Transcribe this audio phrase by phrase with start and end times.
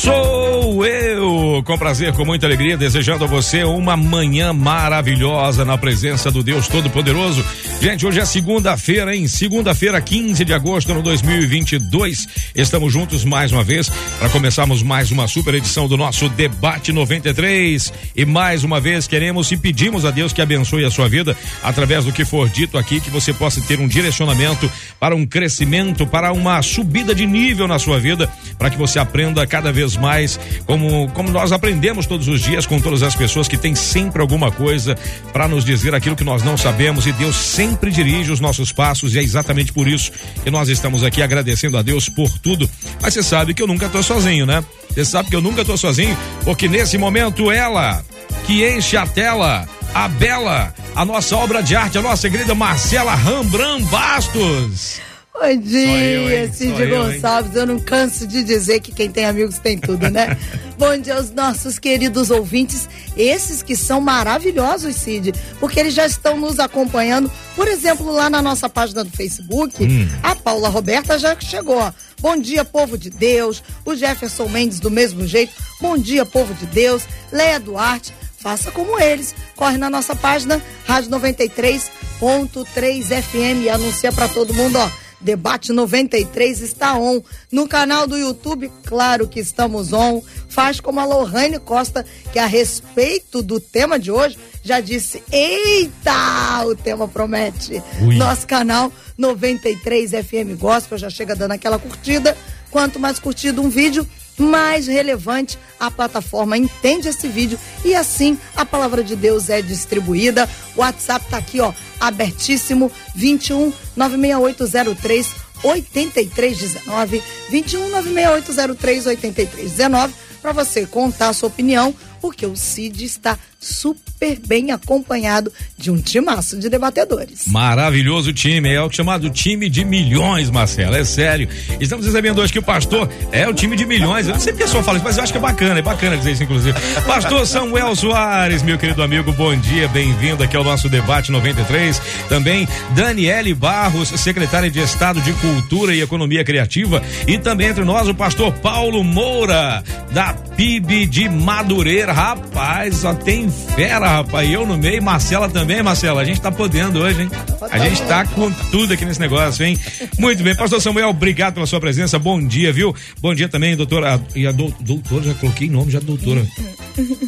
[0.00, 6.30] Sou eu, com prazer, com muita alegria, desejando a você uma manhã maravilhosa na presença
[6.30, 7.44] do Deus Todo-Poderoso.
[7.80, 9.26] Gente, hoje é segunda-feira, hein?
[9.26, 12.28] Segunda-feira, 15 de agosto de 2022.
[12.54, 17.92] Estamos juntos mais uma vez para começarmos mais uma super edição do nosso Debate 93.
[18.14, 22.04] E mais uma vez queremos e pedimos a Deus que abençoe a sua vida através
[22.04, 24.70] do que for dito aqui, que você possa ter um direcionamento
[25.00, 29.44] para um crescimento, para uma subida de nível na sua vida, para que você aprenda
[29.44, 33.56] cada vez mais como, como nós aprendemos todos os dias com todas as pessoas que
[33.56, 34.96] têm sempre alguma coisa
[35.32, 39.14] para nos dizer aquilo que nós não sabemos e Deus sempre dirige os nossos passos
[39.14, 40.10] e é exatamente por isso
[40.42, 42.68] que nós estamos aqui agradecendo a Deus por tudo.
[43.00, 44.64] Mas você sabe que eu nunca tô sozinho, né?
[44.90, 48.02] Você sabe que eu nunca tô sozinho, porque nesse momento ela
[48.46, 53.14] que enche a tela, a Bela, a nossa obra de arte, a nossa querida Marcela
[53.14, 55.07] Rambran Bastos.
[55.40, 57.54] Bom dia, Cid Gonçalves.
[57.54, 60.36] Eu, eu não canso de dizer que quem tem amigos tem tudo, né?
[60.76, 66.36] Bom dia aos nossos queridos ouvintes, esses que são maravilhosos, Cid, porque eles já estão
[66.36, 67.30] nos acompanhando.
[67.54, 70.08] Por exemplo, lá na nossa página do Facebook, hum.
[70.24, 71.80] a Paula Roberta já chegou.
[72.20, 73.62] Bom dia, povo de Deus.
[73.84, 75.52] O Jefferson Mendes, do mesmo jeito.
[75.80, 77.04] Bom dia, povo de Deus.
[77.30, 78.12] Leia Duarte.
[78.38, 79.36] Faça como eles.
[79.54, 86.60] Corre na nossa página, Rádio 93.3 FM e anuncia para todo mundo, ó Debate 93
[86.60, 87.20] está on.
[87.50, 90.22] No canal do YouTube, claro que estamos on.
[90.48, 96.64] Faz como a Lohane Costa, que a respeito do tema de hoje, já disse: Eita,
[96.66, 97.82] o tema promete.
[98.00, 98.16] Ui.
[98.16, 102.36] Nosso canal 93 FM Gospel já chega dando aquela curtida.
[102.70, 104.06] Quanto mais curtido um vídeo,
[104.38, 105.58] mais relevante.
[105.78, 110.48] A plataforma entende esse vídeo e assim a palavra de Deus é distribuída.
[110.76, 112.90] O WhatsApp tá aqui, ó, abertíssimo.
[113.14, 123.04] 21 96803 8319 21 96803 8319 para você contar a sua opinião, porque o Cid
[123.04, 127.46] está super bem acompanhado de um timaço de debatedores.
[127.46, 131.48] Maravilhoso time, é o chamado time de milhões, Marcelo, é sério.
[131.80, 134.28] Estamos recebendo hoje que o pastor é o time de milhões.
[134.28, 135.82] Eu não sei porque a pessoa fala isso, mas eu acho que é bacana, é
[135.82, 136.78] bacana dizer isso, inclusive.
[137.06, 142.00] Pastor Samuel Soares, meu querido amigo, bom dia, bem-vindo aqui ao nosso debate 93.
[142.28, 147.02] Também Daniele Barros, secretária de Estado de Cultura e Economia Criativa.
[147.26, 149.82] E também entre nós o pastor Paulo Moura,
[150.12, 152.12] da PIB de Madureira.
[152.12, 154.50] Rapaz, só tem fera, rapaz.
[154.50, 156.20] Eu no meio, Marcela também, Marcela.
[156.20, 157.30] A gente tá podendo hoje, hein?
[157.70, 159.78] A gente tá com tudo aqui nesse negócio, hein?
[160.18, 162.18] Muito bem, pastor Samuel, obrigado pela sua presença.
[162.18, 162.94] Bom dia, viu?
[163.20, 164.20] Bom dia também, doutora.
[164.34, 166.46] E a do, doutora, já coloquei nome, já doutora.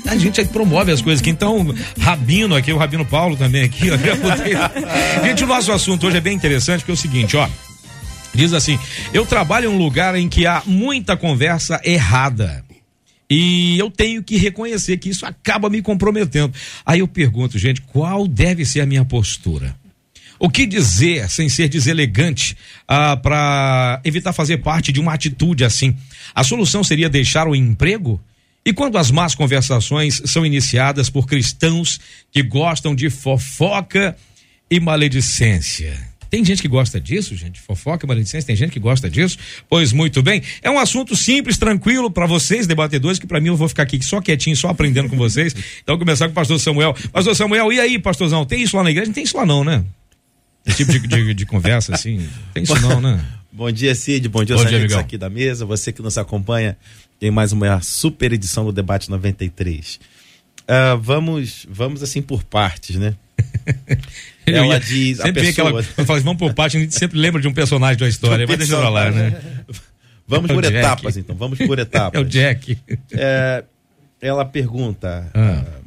[0.06, 1.30] A gente promove as coisas aqui.
[1.30, 5.24] Então, Rabino aqui, o Rabino Paulo também aqui, ó.
[5.24, 7.48] Gente, o nosso assunto hoje é bem interessante, porque é o seguinte, ó.
[8.34, 8.78] Diz assim:
[9.12, 12.64] eu trabalho em um lugar em que há muita conversa errada.
[13.30, 16.52] E eu tenho que reconhecer que isso acaba me comprometendo.
[16.84, 19.76] Aí eu pergunto, gente, qual deve ser a minha postura?
[20.36, 22.56] O que dizer sem ser deselegante
[22.88, 25.96] ah, para evitar fazer parte de uma atitude assim?
[26.34, 28.20] A solução seria deixar o emprego?
[28.64, 32.00] E quando as más conversações são iniciadas por cristãos
[32.32, 34.16] que gostam de fofoca
[34.70, 36.09] e maledicência?
[36.30, 37.60] Tem gente que gosta disso, gente.
[37.60, 39.36] Fofoca, maledicência, tem gente que gosta disso.
[39.68, 40.40] Pois muito bem.
[40.62, 44.00] É um assunto simples, tranquilo para vocês, debatedores, que para mim eu vou ficar aqui
[44.02, 45.54] só quietinho, só aprendendo com vocês.
[45.82, 46.94] Então, começar com o pastor Samuel.
[47.12, 48.46] Pastor Samuel, e aí, pastorzão?
[48.46, 49.08] Tem isso lá na igreja?
[49.08, 49.84] Não tem isso lá não, né?
[50.64, 52.24] Esse tipo de, de, de conversa, assim.
[52.54, 53.20] Tem isso não, né?
[53.52, 54.28] Bom dia, Cid.
[54.28, 55.66] Bom dia, Bom dia amigos aqui da mesa.
[55.66, 56.76] Você que nos acompanha
[57.20, 59.96] em mais uma super edição do Debate 93.
[59.96, 60.00] Uh,
[60.68, 63.16] ah, vamos, vamos assim por partes, né?
[64.56, 65.18] Ela ia, diz.
[65.18, 65.80] Sempre a pessoa...
[65.80, 65.82] aquela.
[65.82, 68.46] Falo, vamos por parte, a gente sempre lembra de um personagem de uma história.
[68.46, 69.40] Vai deixar pra lá, né?
[70.30, 70.76] Vamos é por Jack.
[70.76, 71.34] etapas, então.
[71.34, 72.20] Vamos por etapas.
[72.20, 72.78] É o Jack.
[73.12, 73.64] É,
[74.20, 75.28] ela pergunta.
[75.34, 75.64] Ah.
[75.66, 75.80] Uh,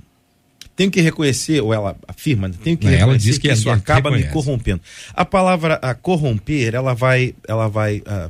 [0.75, 2.56] tenho que reconhecer, ou ela afirma, né?
[2.62, 4.27] tenho que reconhecer ela diz que, que isso acaba reconhece.
[4.27, 4.81] me corrompendo.
[5.13, 8.30] A palavra a corromper, ela vai, ela vai uh,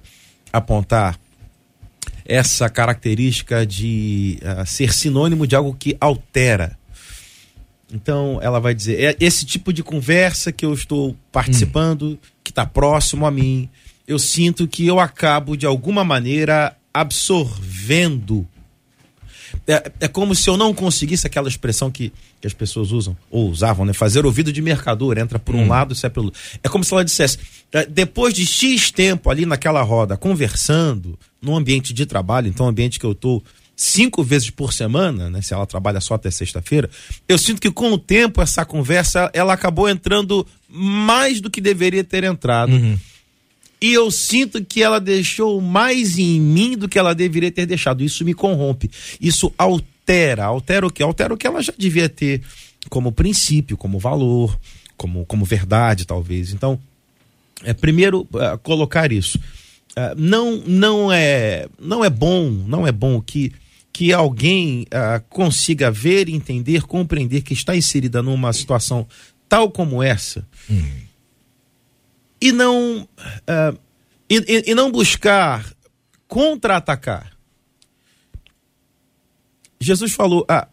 [0.51, 1.17] apontar
[2.25, 6.77] essa característica de uh, ser sinônimo de algo que altera
[7.93, 12.17] então ela vai dizer: é esse tipo de conversa que eu estou participando, hum.
[12.43, 13.69] que está próximo a mim,
[14.07, 18.47] eu sinto que eu acabo de alguma maneira absorvendo.
[19.67, 22.11] É, é como se eu não conseguisse aquela expressão que,
[22.41, 23.93] que as pessoas usam, ou usavam, né?
[23.93, 25.67] Fazer ouvido de mercador, entra por um hum.
[25.67, 26.41] lado e sai pelo outro.
[26.63, 27.37] É como se ela dissesse,
[27.71, 32.99] é, depois de X tempo ali naquela roda, conversando, num ambiente de trabalho, então ambiente
[32.99, 33.43] que eu estou
[33.75, 36.89] cinco vezes por semana, né, se ela trabalha só até sexta-feira,
[37.27, 42.03] eu sinto que com o tempo essa conversa ela acabou entrando mais do que deveria
[42.03, 42.73] ter entrado.
[42.73, 42.97] Uhum.
[43.81, 48.01] E eu sinto que ela deixou mais em mim do que ela deveria ter deixado.
[48.01, 48.89] Isso me corrompe.
[49.19, 50.45] Isso altera.
[50.45, 51.03] Altera o que?
[51.03, 52.41] Altera o que ela já devia ter
[52.89, 54.57] como princípio, como valor,
[54.95, 56.53] como, como verdade, talvez.
[56.53, 56.79] Então,
[57.61, 59.37] é primeiro é, colocar isso.
[59.97, 63.51] É, não, não, é, não é bom, não é bom que
[63.93, 69.07] que alguém uh, consiga ver, entender, compreender que está inserida numa situação
[69.47, 70.83] tal como essa hum.
[72.41, 73.79] e não uh,
[74.27, 75.71] e, e, não buscar
[76.27, 77.37] contra-atacar.
[79.79, 80.67] Jesus falou ah,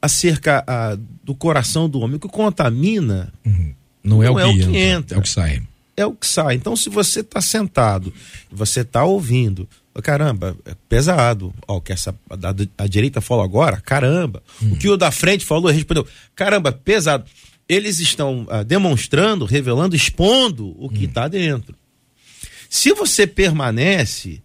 [0.00, 3.74] acerca ah, do coração do homem, o que contamina uhum.
[4.02, 5.62] não, é, não o é, o que entra, é o que sai.
[5.94, 6.54] É o que sai.
[6.54, 8.12] Então, se você está sentado,
[8.50, 9.68] você está ouvindo,
[10.00, 11.52] Caramba, é pesado.
[11.68, 14.42] Ó, que essa a, a direita falou agora, caramba.
[14.62, 14.72] Hum.
[14.72, 17.24] O que o da frente falou, respondeu, caramba, pesado.
[17.68, 21.30] Eles estão ah, demonstrando, revelando, expondo o que está hum.
[21.30, 21.76] dentro.
[22.70, 24.42] Se você permanece,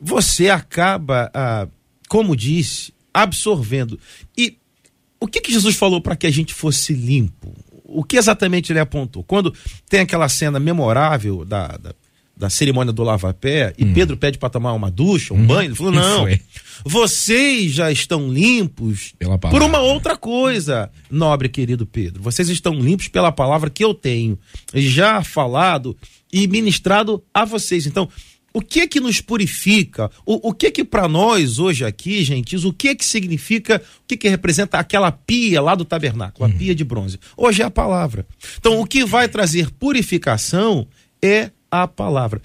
[0.00, 1.68] você acaba, ah,
[2.08, 3.98] como disse, absorvendo.
[4.36, 4.56] E
[5.20, 7.54] o que, que Jesus falou para que a gente fosse limpo?
[7.84, 9.22] O que exatamente ele apontou?
[9.22, 9.54] Quando
[9.88, 11.94] tem aquela cena memorável da, da
[12.36, 13.94] da cerimônia do lava-pé e hum.
[13.94, 15.46] Pedro pede para tomar uma ducha, um hum.
[15.46, 16.26] banho, ele falou: não,
[16.84, 19.14] vocês já estão limpos
[19.50, 22.22] por uma outra coisa, nobre querido Pedro.
[22.22, 24.38] Vocês estão limpos pela palavra que eu tenho
[24.74, 25.96] já falado
[26.32, 27.86] e ministrado a vocês.
[27.86, 28.08] Então,
[28.52, 30.10] o que é que nos purifica?
[30.24, 33.82] O, o que é que para nós hoje aqui, gente, o que é que significa,
[34.02, 36.58] o que é que representa aquela pia lá do tabernáculo, a hum.
[36.58, 37.18] pia de bronze?
[37.36, 38.26] Hoje é a palavra.
[38.58, 40.86] Então, o que vai trazer purificação
[41.22, 41.50] é
[41.82, 42.40] a palavra.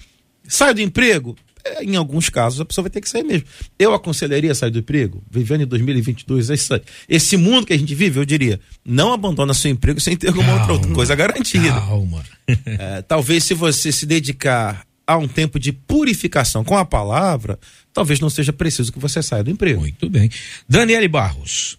[0.47, 1.35] Sai do emprego?
[1.63, 3.45] É, em alguns casos a pessoa vai ter que sair mesmo.
[3.77, 6.81] Eu aconselharia sair do emprego, vivendo em 2022, é isso aí.
[7.07, 10.57] esse mundo que a gente vive, eu diria, não abandona seu emprego sem ter alguma
[10.57, 11.71] calma, outra coisa garantida.
[11.71, 12.23] Calma.
[12.65, 17.59] É, talvez se você se dedicar a um tempo de purificação com a palavra,
[17.93, 19.81] talvez não seja preciso que você saia do emprego.
[19.81, 20.29] Muito bem.
[20.67, 21.77] Daniele Barros.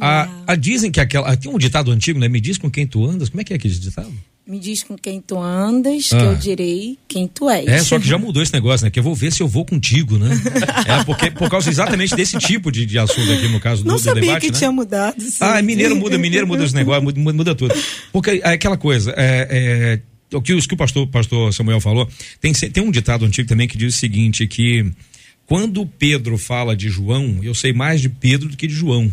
[0.00, 1.36] A, a, dizem que aquela.
[1.36, 2.28] Tem um ditado antigo, né?
[2.28, 3.28] Me diz com quem tu andas.
[3.28, 4.12] Como é que é aquele ditado?
[4.44, 6.18] Me diz com quem tu andas, ah.
[6.18, 7.66] que eu direi quem tu és.
[7.68, 8.90] É, só que já mudou esse negócio, né?
[8.90, 10.30] Que eu vou ver se eu vou contigo, né?
[10.84, 14.00] é, porque, por causa exatamente desse tipo de, de assunto aqui, no caso Não do,
[14.00, 14.58] sabia do debate, que né?
[14.58, 15.20] tinha mudado.
[15.20, 15.36] Sim.
[15.40, 17.72] Ah, mineiro muda, mineiro muda os negócios, muda, muda tudo.
[18.12, 20.00] Porque é aquela coisa, é,
[20.30, 22.08] é, o que, o que o pastor, pastor Samuel falou,
[22.40, 24.90] tem, tem um ditado antigo também que diz o seguinte, que
[25.46, 29.12] quando Pedro fala de João, eu sei mais de Pedro do que de João.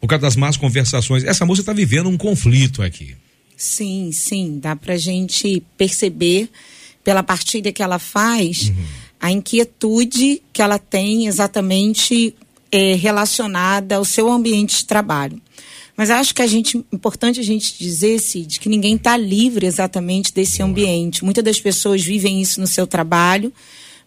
[0.00, 1.24] Por causa das más conversações.
[1.24, 3.16] Essa moça está vivendo um conflito aqui.
[3.56, 6.50] Sim, sim, dá para gente perceber
[7.02, 8.84] pela partilha que ela faz uhum.
[9.20, 12.34] a inquietude que ela tem exatamente
[12.72, 15.40] é, relacionada ao seu ambiente de trabalho.
[15.96, 20.32] Mas acho que a gente importante a gente dizer, Cid, que ninguém está livre exatamente
[20.34, 21.24] desse ambiente.
[21.24, 23.52] Muitas das pessoas vivem isso no seu trabalho,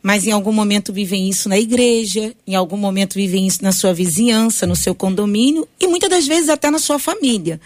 [0.04, 3.94] mas em algum momento vivem isso na igreja, em algum momento vivem isso na sua
[3.94, 7.60] vizinhança, no seu condomínio e muitas das vezes até na sua família.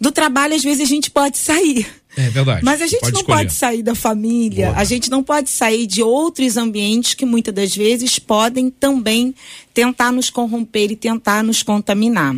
[0.00, 1.86] Do trabalho, às vezes, a gente pode sair.
[2.16, 2.64] É verdade.
[2.64, 3.38] Mas a gente pode não escolher.
[3.38, 4.78] pode sair da família, Boa.
[4.78, 9.34] a gente não pode sair de outros ambientes que muitas das vezes podem também
[9.72, 12.36] tentar nos corromper e tentar nos contaminar.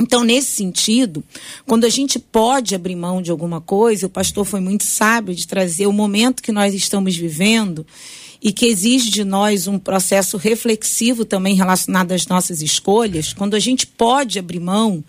[0.00, 1.24] Então, nesse sentido,
[1.66, 5.46] quando a gente pode abrir mão de alguma coisa, o pastor foi muito sábio de
[5.46, 7.84] trazer o momento que nós estamos vivendo
[8.40, 13.32] e que exige de nós um processo reflexivo também relacionado às nossas escolhas.
[13.32, 15.02] Quando a gente pode abrir mão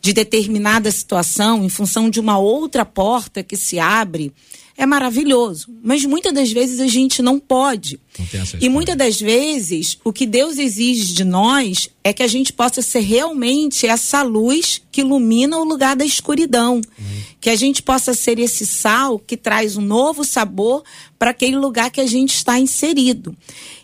[0.00, 4.32] de determinada situação em função de uma outra porta que se abre,
[4.80, 5.68] é maravilhoso.
[5.82, 8.00] Mas muitas das vezes a gente não pode.
[8.18, 8.26] Não
[8.58, 12.80] e muitas das vezes o que Deus exige de nós é que a gente possa
[12.80, 16.76] ser realmente essa luz que ilumina o lugar da escuridão.
[16.76, 17.20] Uhum.
[17.38, 20.82] Que a gente possa ser esse sal que traz um novo sabor
[21.18, 23.36] para aquele lugar que a gente está inserido.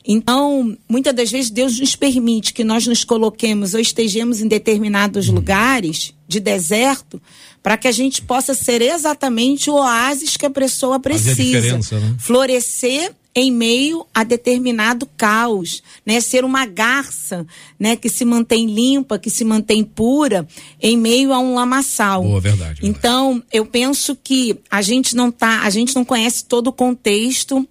[0.06, 5.28] Então, muitas das vezes Deus nos permite que nós nos coloquemos ou estejamos em determinados
[5.28, 5.34] uhum.
[5.34, 7.20] lugares de deserto
[7.62, 11.78] para que a gente possa ser exatamente o oásis que a pessoa precisa.
[11.98, 12.14] Né?
[12.18, 16.20] Florescer em meio a determinado caos, né?
[16.20, 17.46] Ser uma garça,
[17.78, 17.94] né?
[17.94, 20.48] Que se mantém limpa, que se mantém pura
[20.80, 22.22] em meio a um lamaçal.
[22.22, 22.88] Boa, verdade, verdade.
[22.88, 27.68] Então, eu penso que a gente não tá, a gente não conhece todo o contexto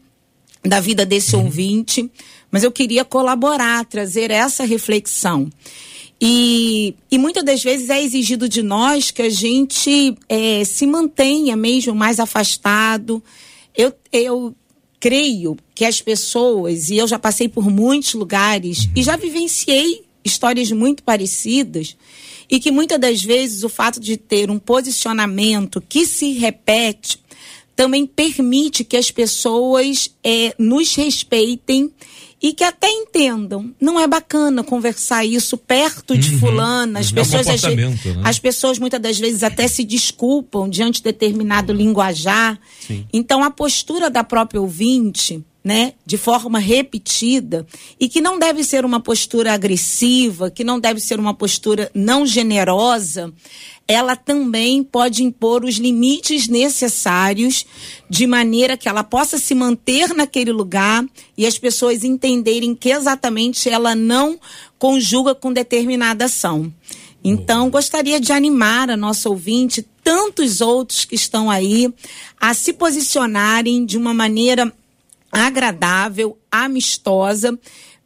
[0.66, 1.46] da vida desse uhum.
[1.46, 2.10] ouvinte,
[2.52, 5.50] mas eu queria colaborar, trazer essa reflexão.
[6.20, 11.56] E, e muitas das vezes é exigido de nós que a gente é, se mantenha
[11.56, 13.22] mesmo mais afastado.
[13.76, 14.56] Eu, eu
[15.00, 20.72] creio que as pessoas, e eu já passei por muitos lugares e já vivenciei histórias
[20.72, 21.96] muito parecidas,
[22.50, 27.20] e que muitas das vezes o fato de ter um posicionamento que se repete
[27.76, 31.92] também permite que as pessoas é, nos respeitem
[32.42, 33.74] e que até entendam.
[33.80, 37.00] Não é bacana conversar isso perto de uhum, fulana.
[37.00, 37.16] As, uhum.
[37.16, 37.98] pessoas, é um né?
[38.24, 42.60] as pessoas muitas das vezes até se desculpam diante de determinado linguajar.
[42.86, 43.06] Sim.
[43.12, 47.66] Então a postura da própria ouvinte né, de forma repetida
[48.00, 52.24] e que não deve ser uma postura agressiva, que não deve ser uma postura não
[52.24, 53.34] generosa,
[53.88, 57.66] ela também pode impor os limites necessários
[58.10, 61.06] de maneira que ela possa se manter naquele lugar
[61.38, 64.40] e as pessoas entenderem que exatamente ela não
[64.80, 66.74] conjuga com determinada ação.
[67.24, 71.92] Então, gostaria de animar a nossa ouvinte, tantos outros que estão aí,
[72.40, 74.72] a se posicionarem de uma maneira
[75.32, 77.60] agradável, amistosa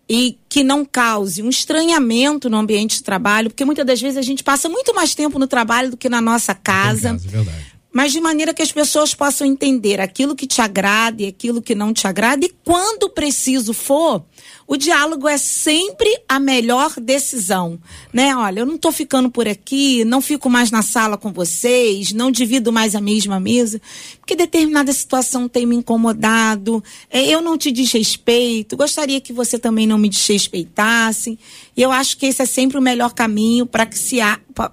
[0.09, 4.23] e que não cause um estranhamento no ambiente de trabalho, porque muitas das vezes a
[4.23, 7.09] gente passa muito mais tempo no trabalho do que na nossa casa.
[7.09, 11.23] casa é verdade mas de maneira que as pessoas possam entender aquilo que te agrada
[11.23, 14.23] e aquilo que não te agrada, e quando preciso for,
[14.67, 17.79] o diálogo é sempre a melhor decisão,
[18.13, 18.35] né?
[18.35, 22.29] Olha, eu não estou ficando por aqui, não fico mais na sala com vocês, não
[22.29, 23.81] divido mais a mesma mesa,
[24.19, 29.87] porque determinada situação tem me incomodado, é, eu não te desrespeito, gostaria que você também
[29.87, 31.39] não me desrespeitasse,
[31.75, 34.17] e eu acho que esse é sempre o melhor caminho para que, se,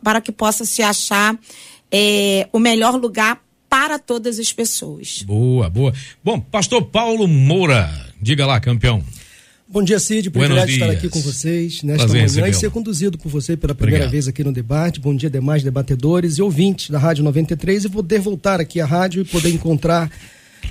[0.03, 1.39] para que possa se achar
[1.91, 5.23] é, o melhor lugar para todas as pessoas.
[5.23, 5.93] Boa, boa.
[6.23, 7.91] Bom, pastor Paulo Moura,
[8.21, 9.03] diga lá, campeão.
[9.69, 10.31] Bom dia, Cid.
[10.31, 14.05] Privilégio estar aqui com vocês nesta Prazer, manhã e ser conduzido por você pela primeira
[14.05, 14.13] Obrigado.
[14.13, 15.01] vez aqui no debate.
[15.01, 19.23] Bom dia, demais debatedores e ouvintes da Rádio 93 e poder voltar aqui à rádio
[19.23, 20.09] e poder encontrar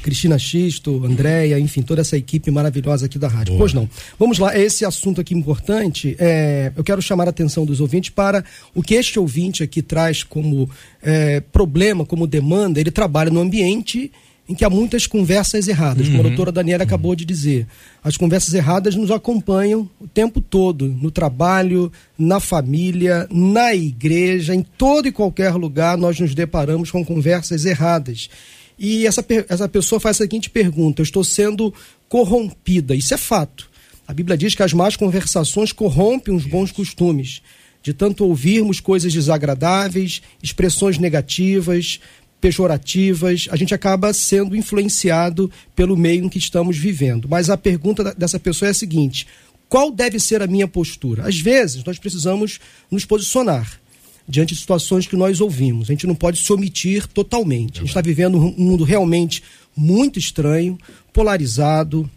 [0.01, 3.54] Cristina Xisto, Andréia, enfim, toda essa equipe maravilhosa aqui da rádio.
[3.54, 3.60] Boa.
[3.60, 3.89] Pois não.
[4.20, 8.44] Vamos lá, esse assunto aqui importante, é, eu quero chamar a atenção dos ouvintes para
[8.74, 10.70] o que este ouvinte aqui traz como
[11.01, 12.80] é, problema, como demanda.
[12.80, 14.12] Ele trabalha no ambiente
[14.48, 16.27] em que há muitas conversas erradas, como a uhum.
[16.27, 16.88] doutora Daniela uhum.
[16.88, 17.65] acabou de dizer.
[18.04, 24.62] As conversas erradas nos acompanham o tempo todo, no trabalho, na família, na igreja, em
[24.62, 28.30] todo e qualquer lugar nós nos deparamos com conversas erradas.
[28.77, 31.74] E essa, essa pessoa faz a seguinte pergunta: Eu estou sendo
[32.10, 32.96] corrompida.
[32.96, 33.70] Isso é fato.
[34.08, 37.41] A Bíblia diz que as más conversações corrompem os bons costumes.
[37.82, 42.00] De tanto ouvirmos coisas desagradáveis, expressões negativas,
[42.41, 47.27] pejorativas, a gente acaba sendo influenciado pelo meio em que estamos vivendo.
[47.29, 49.27] Mas a pergunta dessa pessoa é a seguinte:
[49.70, 51.27] qual deve ser a minha postura?
[51.27, 52.60] Às vezes, nós precisamos
[52.91, 53.79] nos posicionar
[54.27, 55.89] diante de situações que nós ouvimos.
[55.89, 57.77] A gente não pode se omitir totalmente.
[57.77, 59.44] A gente está vivendo um mundo realmente
[59.75, 60.77] muito estranho,
[61.13, 62.10] polarizado.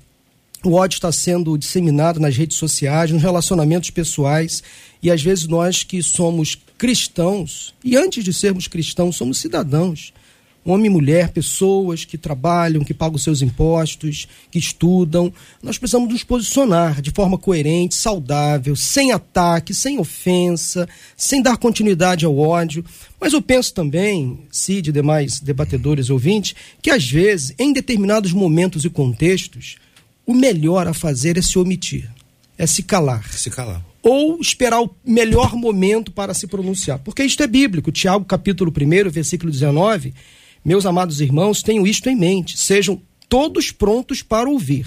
[0.64, 4.62] O ódio está sendo disseminado nas redes sociais, nos relacionamentos pessoais.
[5.02, 10.12] E às vezes nós que somos cristãos, e antes de sermos cristãos, somos cidadãos
[10.70, 15.32] homem e mulher, pessoas que trabalham, que pagam seus impostos, que estudam.
[15.62, 22.24] Nós precisamos nos posicionar de forma coerente, saudável, sem ataque, sem ofensa, sem dar continuidade
[22.24, 22.84] ao ódio.
[23.20, 28.84] Mas eu penso também, Cid e demais debatedores ouvintes, que às vezes, em determinados momentos
[28.84, 29.76] e contextos,
[30.26, 32.10] o melhor a fazer é se omitir,
[32.56, 33.26] é se calar.
[33.32, 36.98] Se calar ou esperar o melhor momento para se pronunciar.
[37.00, 37.92] Porque isto é bíblico.
[37.92, 40.14] Tiago, capítulo 1, versículo 19,
[40.68, 44.86] meus amados irmãos, tenham isto em mente: sejam todos prontos para ouvir,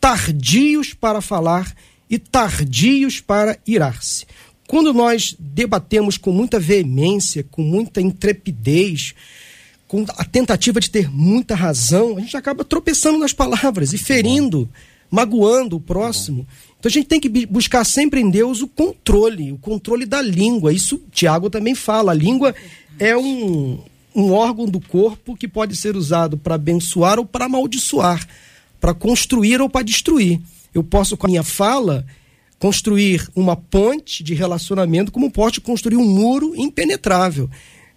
[0.00, 1.76] tardios para falar
[2.08, 4.24] e tardios para irar-se.
[4.66, 9.14] Quando nós debatemos com muita veemência, com muita intrepidez,
[9.86, 14.66] com a tentativa de ter muita razão, a gente acaba tropeçando nas palavras e ferindo,
[15.10, 16.46] magoando o próximo.
[16.78, 20.72] Então a gente tem que buscar sempre em Deus o controle, o controle da língua.
[20.72, 22.12] Isso Tiago também fala.
[22.12, 22.54] A língua
[22.98, 23.78] é um,
[24.14, 28.26] um órgão do corpo que pode ser usado para abençoar ou para amaldiçoar,
[28.80, 30.40] para construir ou para destruir.
[30.74, 32.04] Eu posso, com a minha fala,
[32.58, 37.50] construir uma ponte de relacionamento, como posso construir um muro impenetrável,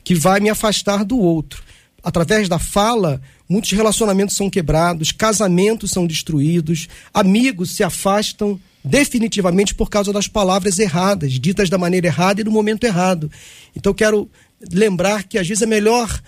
[0.03, 1.63] que vai me afastar do outro.
[2.03, 9.89] Através da fala, muitos relacionamentos são quebrados, casamentos são destruídos, amigos se afastam definitivamente por
[9.89, 13.31] causa das palavras erradas, ditas da maneira errada e no momento errado.
[13.75, 14.29] Então, quero
[14.71, 16.21] lembrar que às vezes é melhor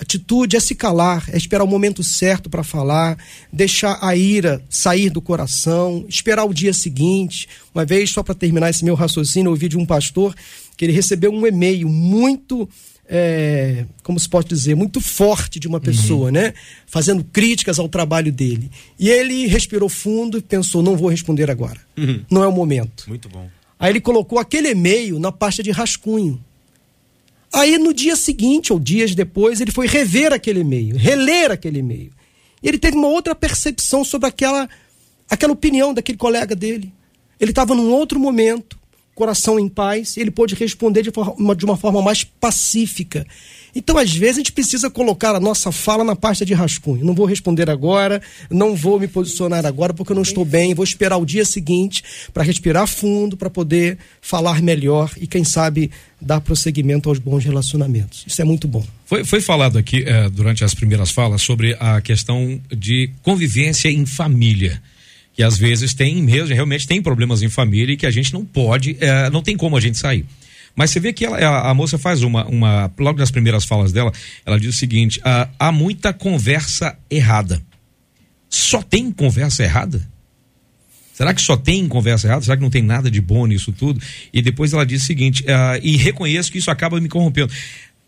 [0.00, 3.18] atitude é se calar, é esperar o momento certo para falar,
[3.52, 7.48] deixar a ira sair do coração, esperar o dia seguinte.
[7.74, 10.34] Uma vez, só para terminar esse meu raciocínio, eu ouvi de um pastor
[10.76, 12.68] que ele recebeu um e-mail muito
[13.08, 16.32] é, como se pode dizer, muito forte de uma pessoa, uhum.
[16.32, 16.52] né?
[16.86, 18.70] Fazendo críticas ao trabalho dele.
[18.98, 21.80] E ele respirou fundo e pensou: não vou responder agora.
[21.96, 22.22] Uhum.
[22.30, 23.04] Não é o momento.
[23.08, 23.48] Muito bom.
[23.78, 26.38] Aí ele colocou aquele e-mail na pasta de rascunho.
[27.52, 32.12] Aí no dia seguinte, ou dias depois, ele foi rever aquele e-mail, reler aquele e-mail.
[32.62, 34.68] E ele teve uma outra percepção sobre aquela,
[35.28, 36.92] aquela opinião daquele colega dele.
[37.40, 38.77] Ele estava num outro momento,
[39.18, 43.26] coração em paz, ele pôde responder de, forma, de uma forma mais pacífica.
[43.74, 47.04] Então, às vezes, a gente precisa colocar a nossa fala na pasta de rascunho.
[47.04, 50.84] Não vou responder agora, não vou me posicionar agora porque eu não estou bem, vou
[50.84, 56.40] esperar o dia seguinte para respirar fundo, para poder falar melhor e, quem sabe, dar
[56.40, 58.24] prosseguimento aos bons relacionamentos.
[58.24, 58.86] Isso é muito bom.
[59.04, 64.06] Foi, foi falado aqui, eh, durante as primeiras falas, sobre a questão de convivência em
[64.06, 64.80] família
[65.38, 68.44] que às vezes tem mesmo, realmente tem problemas em família e que a gente não
[68.44, 70.26] pode, é, não tem como a gente sair.
[70.74, 74.10] Mas você vê que ela, a, moça faz uma, uma, logo nas primeiras falas dela,
[74.44, 77.62] ela diz o seguinte: ah, há muita conversa errada.
[78.50, 80.04] Só tem conversa errada?
[81.12, 82.42] Será que só tem conversa errada?
[82.42, 84.00] Será que não tem nada de bom nisso tudo?
[84.32, 87.52] E depois ela diz o seguinte: ah, e reconheço que isso acaba me corrompendo.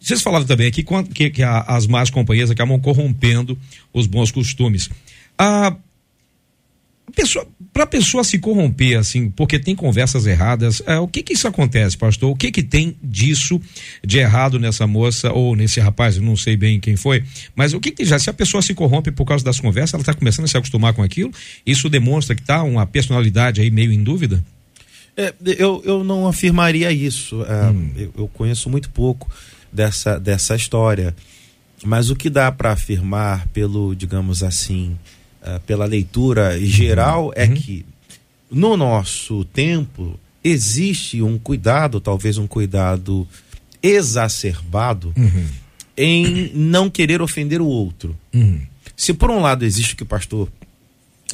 [0.01, 0.85] Vocês falaram também aqui
[1.15, 3.57] que, que a, as más companhias acabam corrompendo
[3.93, 4.91] os bons costumes.
[5.39, 5.77] Ah,
[7.73, 11.47] para a pessoa se corromper assim, porque tem conversas erradas, é, o que que isso
[11.47, 12.31] acontece, pastor?
[12.31, 13.61] O que que tem disso
[14.05, 16.17] de errado nessa moça ou nesse rapaz?
[16.17, 17.25] Eu não sei bem quem foi,
[17.55, 20.03] mas o que que já se a pessoa se corrompe por causa das conversas, ela
[20.03, 21.31] está começando a se acostumar com aquilo?
[21.65, 24.43] Isso demonstra que está uma personalidade aí meio em dúvida?
[25.17, 27.43] É, eu, eu não afirmaria isso.
[27.45, 27.91] É, hum.
[27.97, 29.29] eu, eu conheço muito pouco
[29.73, 31.15] dessa dessa história,
[31.85, 34.97] mas o que dá para afirmar pelo, digamos assim,
[35.43, 37.33] uh, pela leitura geral, uhum.
[37.35, 37.55] é uhum.
[37.55, 37.87] que
[38.51, 43.27] no nosso tempo existe um cuidado, talvez um cuidado
[43.83, 45.47] exacerbado, uhum.
[45.97, 48.17] em não querer ofender o outro.
[48.35, 48.61] Uhum.
[48.97, 50.49] Se por um lado existe o que o pastor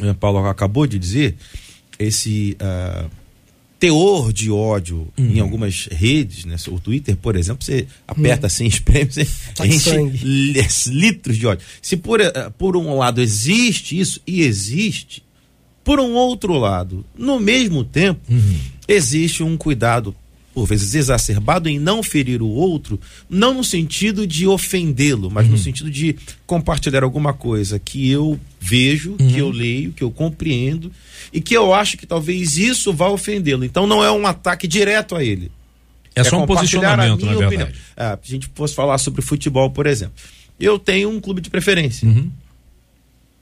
[0.00, 1.36] uh, Paulo acabou de dizer,
[1.98, 3.10] esse uh,
[3.78, 5.30] teor de ódio uhum.
[5.30, 6.56] em algumas redes, né?
[6.69, 8.47] O Twitter, por exemplo, você aperta uhum.
[8.47, 11.67] assim, espreme, você tá enche litros de ódio.
[11.82, 15.23] Se por, uh, por um lado existe isso, e existe,
[15.84, 18.58] por um outro lado, no mesmo tempo, uhum.
[18.89, 20.15] existe um cuidado,
[20.56, 25.52] por vezes exacerbado, em não ferir o outro, não no sentido de ofendê-lo, mas no
[25.52, 25.58] uhum.
[25.58, 26.16] sentido de
[26.47, 29.52] compartilhar alguma coisa que eu vejo, que eu uhum.
[29.52, 30.90] leio, que eu compreendo
[31.30, 33.66] e que eu acho que talvez isso vá ofendê-lo.
[33.66, 35.52] Então não é um ataque direto a ele.
[36.14, 37.75] É, é só um posicionamento, na verdade.
[37.95, 40.14] Ah, se a gente fosse falar sobre futebol, por exemplo.
[40.58, 42.08] Eu tenho um clube de preferência.
[42.08, 42.30] Uhum.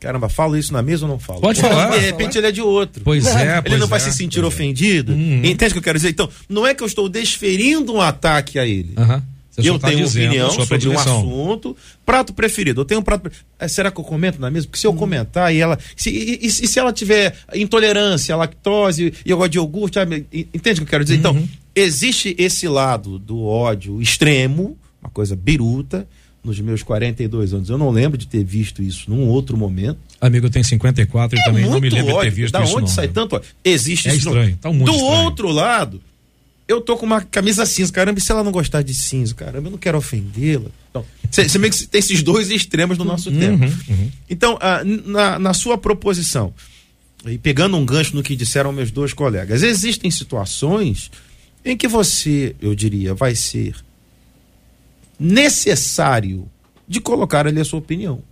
[0.04, 1.40] Caramba, falo isso na mesa ou não falo?
[1.40, 1.88] Pode falar.
[1.88, 3.02] De repente ele é de outro.
[3.02, 3.62] Pois é.
[3.64, 4.44] Ele não é, vai se sentir é.
[4.44, 5.14] ofendido.
[5.14, 5.40] Uhum.
[5.42, 6.10] Entende o que eu quero dizer?
[6.10, 8.92] Então, não é que eu estou desferindo um ataque a ele.
[8.98, 9.22] Uhum.
[9.56, 11.74] Eu tá tenho opinião sobre um assunto.
[12.04, 12.82] Prato preferido.
[12.82, 13.30] Eu tenho um prato.
[13.58, 14.68] É, será que eu comento na mesma?
[14.68, 14.96] Porque se eu hum.
[14.96, 15.78] comentar e ela.
[15.96, 19.98] Se, e, e, se ela tiver intolerância, lactose, e eu gosto de iogurte,
[20.52, 21.16] entende o que eu quero dizer?
[21.16, 21.38] Então, uhum.
[21.38, 26.06] Então, existe esse lado do ódio extremo, uma coisa biruta,
[26.44, 27.70] nos meus 42 anos.
[27.70, 29.98] Eu não lembro de ter visto isso num outro momento.
[30.20, 32.30] Amigo, eu tenho 54 é e também não me lembro ódio.
[32.30, 32.74] de ter visto da isso.
[32.74, 33.48] Da onde sai tanto ódio?
[33.64, 34.28] Existe é isso.
[34.28, 34.58] Estranho.
[34.60, 35.24] Tá do estranho.
[35.24, 36.00] outro lado
[36.66, 39.68] eu tô com uma camisa cinza, caramba, e se ela não gostar de cinza, caramba,
[39.68, 40.70] eu não quero ofendê-la.
[40.90, 43.64] Então, você meio que tem esses dois extremos no nosso uhum, tempo.
[43.64, 44.10] Uhum.
[44.30, 46.54] Então, ah, na, na sua proposição,
[47.26, 51.10] e pegando um gancho no que disseram meus dois colegas, existem situações
[51.64, 53.74] em que você, eu diria, vai ser
[55.18, 56.48] necessário
[56.86, 58.22] de colocar ali a sua opinião.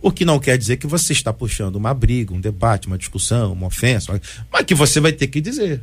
[0.00, 3.52] O que não quer dizer que você está puxando uma briga, um debate, uma discussão,
[3.52, 5.82] uma ofensa, mas que você vai ter que dizer.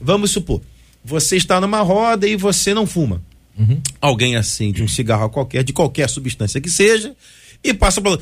[0.00, 0.60] Vamos supor,
[1.04, 3.22] você está numa roda e você não fuma.
[3.58, 3.80] Uhum.
[4.00, 7.16] Alguém acende um cigarro qualquer, de qualquer substância que seja,
[7.64, 8.18] e passa para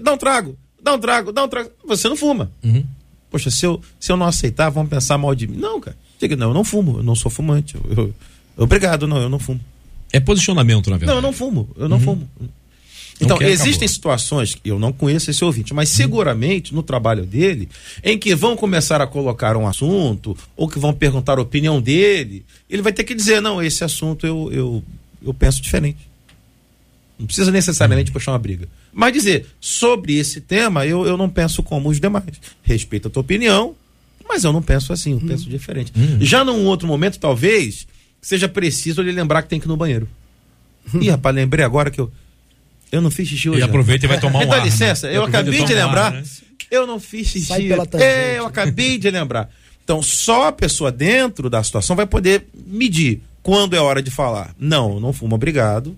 [0.00, 1.70] dá um trago, dá um trago, dá um trago.
[1.86, 2.50] Você não fuma.
[2.64, 2.84] Uhum.
[3.30, 5.58] Poxa, se eu, se eu não aceitar, vão pensar mal de mim.
[5.58, 5.96] Não, cara.
[6.18, 7.76] Diga, não, eu não fumo, eu não sou fumante.
[7.76, 8.14] Eu, eu,
[8.56, 9.60] obrigado, não, eu não fumo.
[10.12, 11.10] É posicionamento, na verdade.
[11.10, 12.02] Não, eu não fumo, eu não uhum.
[12.02, 12.30] fumo.
[13.20, 13.88] Então, existem acabou.
[13.88, 17.68] situações, eu não conheço esse ouvinte, mas seguramente no trabalho dele,
[18.02, 22.44] em que vão começar a colocar um assunto, ou que vão perguntar a opinião dele,
[22.70, 24.84] ele vai ter que dizer: não, esse assunto eu, eu,
[25.24, 25.98] eu penso diferente.
[27.18, 28.68] Não precisa necessariamente puxar uma briga.
[28.92, 32.40] Mas dizer, sobre esse tema, eu, eu não penso como os demais.
[32.62, 33.74] Respeito a tua opinião,
[34.28, 35.26] mas eu não penso assim, eu hum.
[35.26, 35.92] penso diferente.
[35.96, 36.18] Hum.
[36.20, 37.88] Já num outro momento, talvez,
[38.20, 40.08] seja preciso ele lembrar que tem que ir no banheiro.
[41.00, 42.10] Ih, rapaz, lembrei agora que eu
[42.90, 43.60] Eu não fiz xixi hoje.
[43.60, 45.16] E aproveita e vai tomar um Dá ar, licença, né?
[45.16, 46.06] eu acabei de lembrar.
[46.06, 46.24] Ar, né?
[46.70, 47.70] Eu não fiz xixi.
[48.00, 49.50] É, eu acabei de lembrar.
[49.82, 54.54] Então, só a pessoa dentro da situação vai poder medir quando é hora de falar.
[54.58, 55.96] Não, não fumo, obrigado.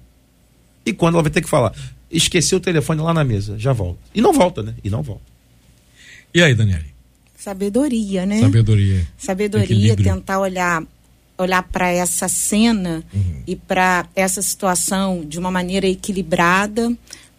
[0.87, 1.75] E quando ela vai ter que falar.
[2.09, 3.99] Esqueci o telefone lá na mesa, já volta.
[4.15, 4.75] E não volta, né?
[4.85, 5.23] E não volta.
[6.33, 6.87] E aí, Daniele?
[7.37, 8.41] Sabedoria, né?
[8.41, 9.07] Sabedoria.
[9.17, 10.15] Sabedoria, Equilíbrio.
[10.15, 10.85] tentar olhar
[11.43, 13.43] olhar para essa cena uhum.
[13.47, 16.93] e para essa situação de uma maneira equilibrada.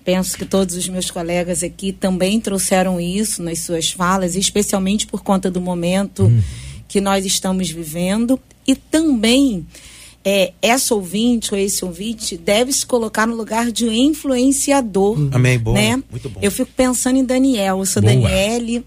[0.03, 5.21] Penso que todos os meus colegas aqui também trouxeram isso nas suas falas, especialmente por
[5.21, 6.41] conta do momento uhum.
[6.87, 8.39] que nós estamos vivendo.
[8.67, 9.65] E também
[10.23, 15.19] é, essa ouvinte ou esse ouvinte deve se colocar no lugar de um influenciador.
[15.19, 15.29] Uhum.
[15.31, 15.73] Amém, bom.
[15.73, 16.01] Né?
[16.09, 16.39] Muito bom.
[16.41, 17.79] Eu fico pensando em Daniel.
[17.79, 18.13] Eu sou Boa.
[18.13, 18.83] Daniele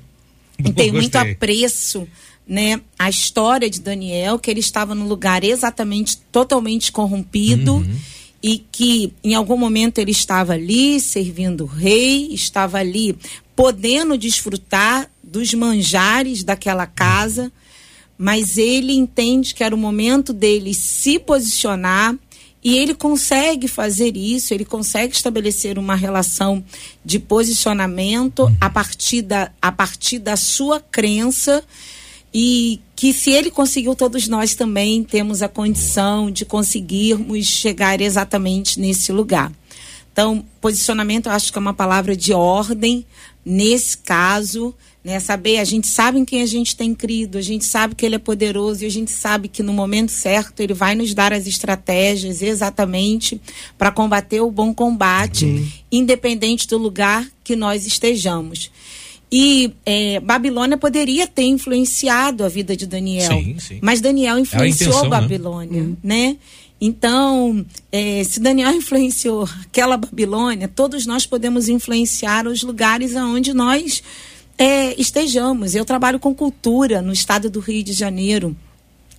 [0.58, 2.06] e tenho muito apreço
[2.46, 7.96] né, a história de Daniel, que ele estava no lugar exatamente totalmente corrompido uhum.
[8.42, 13.16] e que em algum momento ele estava ali servindo o rei, estava ali
[13.56, 17.50] podendo desfrutar dos manjares daquela casa,
[18.18, 22.14] mas ele entende que era o momento dele se posicionar
[22.62, 26.64] e ele consegue fazer isso, ele consegue estabelecer uma relação
[27.04, 31.62] de posicionamento a partir da, a partir da sua crença
[32.34, 38.80] e que se ele conseguiu, todos nós também temos a condição de conseguirmos chegar exatamente
[38.80, 39.52] nesse lugar.
[40.12, 43.06] Então, posicionamento eu acho que é uma palavra de ordem
[43.44, 45.20] nesse caso, né?
[45.20, 48.14] Saber, a gente sabe em quem a gente tem crido, a gente sabe que ele
[48.14, 51.46] é poderoso e a gente sabe que no momento certo ele vai nos dar as
[51.46, 53.40] estratégias exatamente
[53.76, 55.68] para combater o bom combate, uhum.
[55.92, 58.70] independente do lugar que nós estejamos.
[59.36, 63.32] E é, Babilônia poderia ter influenciado a vida de Daniel.
[63.32, 63.78] Sim, sim.
[63.82, 65.20] Mas Daniel influenciou intenção, né?
[65.20, 65.96] Babilônia, né?
[66.04, 66.36] né?
[66.80, 74.04] Então, é, se Daniel influenciou aquela Babilônia, todos nós podemos influenciar os lugares aonde nós
[74.56, 75.74] é, estejamos.
[75.74, 78.56] Eu trabalho com cultura no estado do Rio de Janeiro.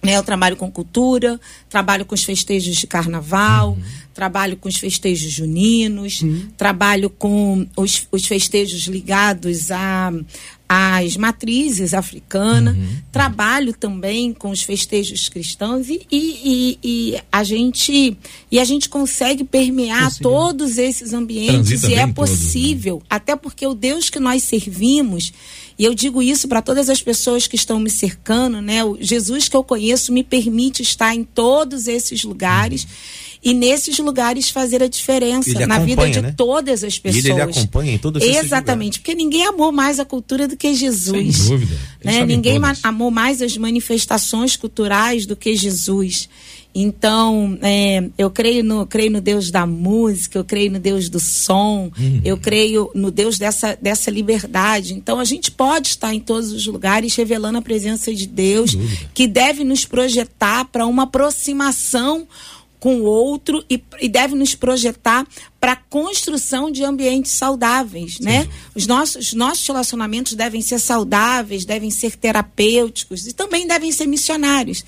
[0.05, 0.17] Né?
[0.17, 1.39] Eu trabalho com cultura,
[1.69, 3.83] trabalho com os festejos de carnaval, uhum.
[4.13, 6.47] trabalho com os festejos juninos, uhum.
[6.57, 10.11] trabalho com os, os festejos ligados a,
[10.67, 12.97] às matrizes africanas, uhum.
[13.11, 18.17] trabalho também com os festejos cristãos e, e, e, a gente
[18.51, 23.07] e a gente consegue permear todos esses ambientes Transita e é possível, todos, né?
[23.09, 25.31] até porque o Deus que nós servimos
[25.77, 28.83] e eu digo isso para todas as pessoas que estão me cercando, né?
[28.83, 32.83] O Jesus que eu conheço me permite estar em todos esses lugares.
[32.83, 32.89] Uhum.
[33.43, 36.33] E nesses lugares fazer a diferença na vida de né?
[36.35, 37.23] todas as pessoas.
[37.23, 40.57] E ele, ele acompanha em todos esses Exatamente, porque ninguém amou mais a cultura do
[40.57, 41.35] que Jesus.
[41.35, 41.77] Sem dúvida.
[42.03, 42.25] Né?
[42.25, 46.27] Ninguém amou mais as manifestações culturais do que Jesus.
[46.77, 51.21] Então, é, eu creio no, creio no Deus da música, eu creio no Deus do
[51.21, 52.21] som, uhum.
[52.25, 54.93] eu creio no Deus dessa, dessa liberdade.
[54.93, 58.75] Então, a gente pode estar em todos os lugares revelando a presença de Deus,
[59.13, 62.27] que deve nos projetar para uma aproximação
[62.85, 65.25] com o outro e, e deve nos projetar
[65.59, 68.25] para a construção de ambientes saudáveis, Sim.
[68.25, 68.47] né?
[68.75, 74.85] Os nossos, nossos relacionamentos devem ser saudáveis, devem ser terapêuticos e também devem ser missionários.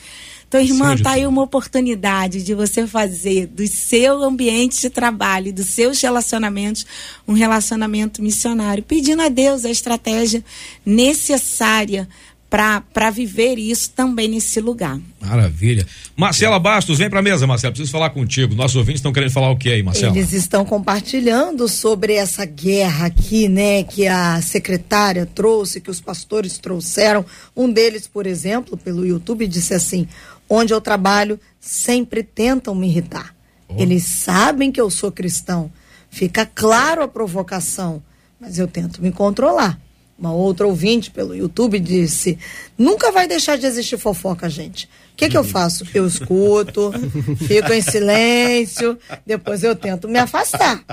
[0.47, 5.65] Então, irmã, está aí uma oportunidade de você fazer do seu ambiente de trabalho, dos
[5.65, 6.85] seus relacionamentos,
[7.27, 10.45] um relacionamento missionário, pedindo a Deus a estratégia
[10.85, 12.07] necessária
[12.49, 14.97] para viver isso também nesse lugar.
[15.19, 15.85] Maravilha.
[16.15, 17.73] Marcela Bastos, vem para a mesa, Marcela.
[17.73, 18.55] Preciso falar contigo.
[18.55, 20.17] Nossos ouvintes estão querendo falar o que aí, Marcela?
[20.17, 26.57] Eles estão compartilhando sobre essa guerra aqui, né, que a secretária trouxe, que os pastores
[26.57, 27.25] trouxeram.
[27.55, 30.07] Um deles, por exemplo, pelo YouTube, disse assim:
[30.49, 33.35] onde eu trabalho sempre tentam me irritar.
[33.67, 33.75] Oh.
[33.77, 35.69] Eles sabem que eu sou cristão.
[36.09, 38.01] Fica claro a provocação,
[38.39, 39.77] mas eu tento me controlar.
[40.17, 42.39] Uma outra ouvinte pelo YouTube disse:
[42.77, 44.85] nunca vai deixar de existir fofoca, gente.
[45.13, 45.85] O que, que eu faço?
[45.93, 46.91] Eu escuto,
[47.47, 50.83] fico em silêncio, depois eu tento me afastar.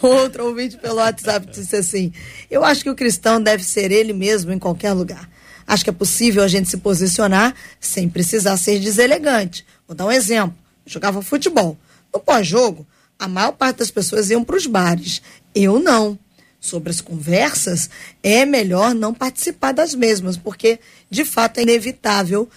[0.00, 2.12] Outro ouvinte pelo WhatsApp disse assim:
[2.50, 5.28] Eu acho que o cristão deve ser ele mesmo em qualquer lugar.
[5.66, 9.66] Acho que é possível a gente se posicionar sem precisar ser deselegante.
[9.88, 10.56] Vou dar um exemplo.
[10.84, 11.76] Eu jogava futebol.
[12.14, 12.86] No pós-jogo,
[13.18, 15.20] a maior parte das pessoas iam para os bares.
[15.54, 16.16] Eu não.
[16.66, 17.88] Sobre as conversas,
[18.24, 22.48] é melhor não participar das mesmas, porque de fato é inevitável.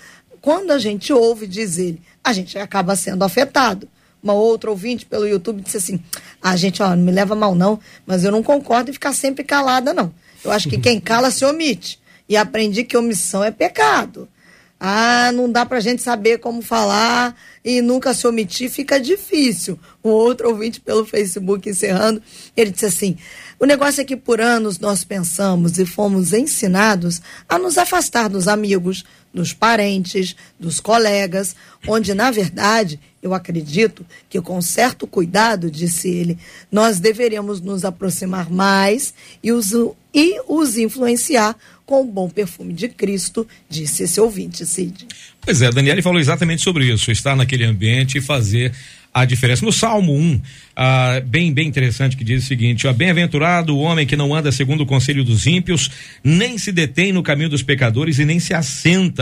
[0.41, 3.87] Quando a gente ouve dizer, a gente acaba sendo afetado.
[4.21, 6.03] Uma outra ouvinte pelo YouTube disse assim:
[6.41, 9.13] a ah, gente, ó, não me leva mal não, mas eu não concordo em ficar
[9.13, 10.11] sempre calada, não.
[10.43, 14.27] Eu acho que quem cala se omite e aprendi que omissão é pecado.
[14.79, 19.77] Ah, não dá pra gente saber como falar e nunca se omitir, fica difícil.
[20.01, 22.23] Um outro ouvinte pelo Facebook encerrando,
[22.55, 23.17] ele disse assim:
[23.59, 28.47] o negócio é que por anos nós pensamos e fomos ensinados a nos afastar dos
[28.47, 31.55] amigos, dos parentes, dos colegas,
[31.87, 36.37] onde, na verdade, eu acredito que com certo cuidado, disse ele,
[36.71, 39.13] nós deveríamos nos aproximar mais
[39.43, 39.71] e os,
[40.13, 45.07] e os influenciar com o bom perfume de Cristo, disse esse ouvinte, Cid.
[45.41, 48.73] Pois é, Daniele falou exatamente sobre isso, estar naquele ambiente e fazer
[49.13, 49.65] a diferença.
[49.65, 50.41] No Salmo 1,
[50.75, 54.51] ah, bem, bem interessante, que diz o seguinte: ó, bem-aventurado o homem que não anda
[54.51, 55.89] segundo o conselho dos ímpios,
[56.23, 59.18] nem se detém no caminho dos pecadores e nem se assenta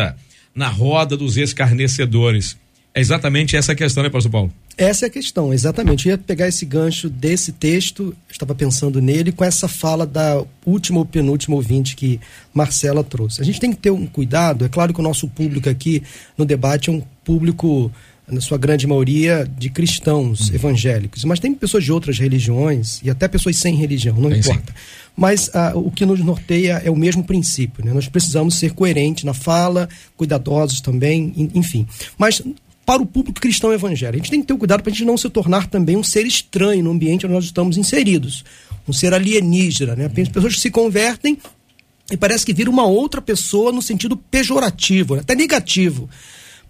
[0.53, 2.57] na roda dos escarnecedores.
[2.93, 4.53] É exatamente essa a questão, né, Pastor Paulo?
[4.75, 6.07] Essa é a questão, exatamente.
[6.07, 10.99] Eu ia pegar esse gancho desse texto, estava pensando nele, com essa fala da última
[10.99, 12.19] ou penúltima ouvinte que
[12.53, 13.41] Marcela trouxe.
[13.41, 16.01] A gente tem que ter um cuidado, é claro que o nosso público aqui
[16.37, 17.91] no debate é um público
[18.29, 20.55] na sua grande maioria, de cristãos uhum.
[20.55, 21.23] evangélicos.
[21.23, 24.73] Mas tem pessoas de outras religiões e até pessoas sem religião, não tem importa.
[24.73, 24.79] Sim.
[25.15, 27.83] Mas ah, o que nos norteia é o mesmo princípio.
[27.85, 27.93] Né?
[27.93, 29.87] Nós precisamos ser coerentes na fala,
[30.17, 31.87] cuidadosos também, enfim.
[32.17, 32.41] Mas
[32.85, 35.17] para o público cristão evangélico, a gente tem que ter cuidado para a gente não
[35.17, 38.43] se tornar também um ser estranho no ambiente onde nós estamos inseridos.
[38.87, 39.95] Um ser alienígena.
[39.95, 40.05] Né?
[40.05, 40.25] Uhum.
[40.25, 41.37] Pessoas que se convertem
[42.11, 45.21] e parece que vira uma outra pessoa no sentido pejorativo, né?
[45.21, 46.09] até negativo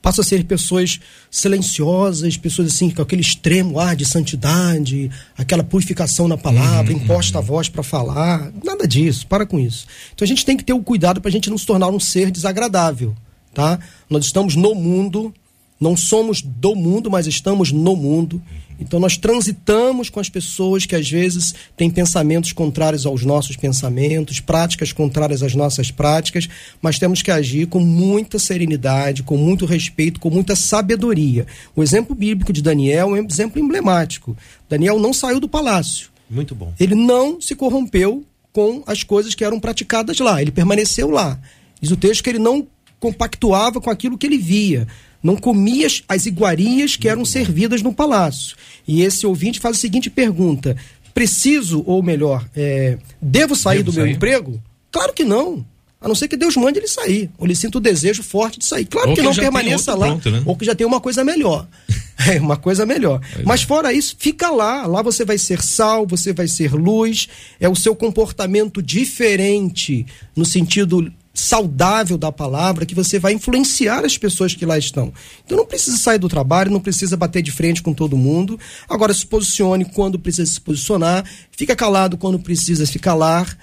[0.01, 6.27] passam a ser pessoas silenciosas, pessoas assim com aquele extremo ar de santidade, aquela purificação
[6.27, 7.43] na palavra, uhum, imposta uhum.
[7.43, 9.87] a voz para falar, nada disso, para com isso.
[10.13, 11.99] Então a gente tem que ter o cuidado para a gente não se tornar um
[11.99, 13.15] ser desagradável,
[13.53, 13.79] tá?
[14.09, 15.33] Nós estamos no mundo,
[15.79, 18.41] não somos do mundo, mas estamos no mundo.
[18.79, 24.39] Então nós transitamos com as pessoas que às vezes têm pensamentos contrários aos nossos pensamentos,
[24.39, 26.47] práticas contrárias às nossas práticas,
[26.81, 31.45] mas temos que agir com muita serenidade, com muito respeito, com muita sabedoria.
[31.75, 34.37] O exemplo bíblico de Daniel é um exemplo emblemático.
[34.69, 36.09] Daniel não saiu do palácio.
[36.29, 36.73] Muito bom.
[36.79, 40.41] Ele não se corrompeu com as coisas que eram praticadas lá.
[40.41, 41.39] Ele permaneceu lá.
[41.79, 42.67] Diz o texto que ele não
[42.99, 44.87] compactuava com aquilo que ele via
[45.21, 48.55] não comia as iguarias que eram servidas no palácio.
[48.87, 50.75] E esse ouvinte faz a seguinte pergunta:
[51.13, 54.03] preciso, ou melhor, é, devo sair devo do sair?
[54.03, 54.61] meu emprego?
[54.91, 55.65] Claro que não.
[55.99, 57.29] A não ser que Deus mande ele sair.
[57.39, 58.85] Ou ele sinta o desejo forte de sair.
[58.85, 60.07] Claro que, que não permaneça lá.
[60.07, 60.43] Pronto, né?
[60.45, 61.67] Ou que já tem uma coisa melhor.
[62.31, 63.19] é, uma coisa melhor.
[63.33, 63.65] Pois Mas é.
[63.65, 64.85] fora isso, fica lá.
[64.85, 67.27] Lá você vai ser sal, você vai ser luz.
[67.59, 74.17] É o seu comportamento diferente no sentido saudável da palavra que você vai influenciar as
[74.17, 75.13] pessoas que lá estão.
[75.45, 78.59] Então não precisa sair do trabalho, não precisa bater de frente com todo mundo.
[78.89, 83.55] Agora se posicione quando precisa se posicionar, fica calado quando precisa se calar.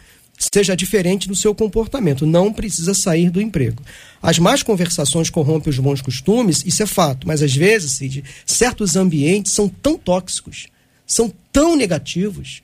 [0.52, 3.82] Seja diferente no seu comportamento, não precisa sair do emprego.
[4.20, 8.96] As más conversações corrompem os bons costumes, isso é fato, mas às vezes, Cid, certos
[8.96, 10.66] ambientes são tão tóxicos,
[11.06, 12.62] são tão negativos,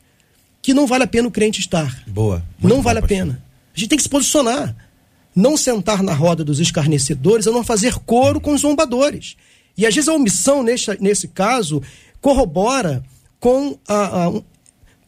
[0.60, 2.02] que não vale a pena o crente estar.
[2.08, 2.44] Boa.
[2.60, 3.40] Não vale a pena.
[3.74, 4.74] A gente tem que se posicionar
[5.34, 9.36] não sentar na roda dos escarnecedores é não fazer coro com os zombadores.
[9.76, 11.82] E às vezes a omissão, nesse, nesse caso,
[12.20, 13.02] corrobora
[13.38, 14.42] com a, a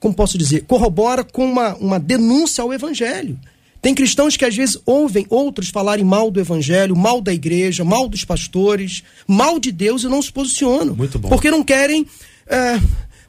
[0.03, 3.39] como posso dizer, corrobora com uma, uma denúncia ao evangelho.
[3.81, 8.09] Tem cristãos que às vezes ouvem outros falarem mal do evangelho, mal da igreja, mal
[8.09, 10.97] dos pastores, mal de Deus e não se posicionam.
[10.97, 11.29] Muito bom.
[11.29, 12.05] Porque não querem,
[12.49, 12.81] é,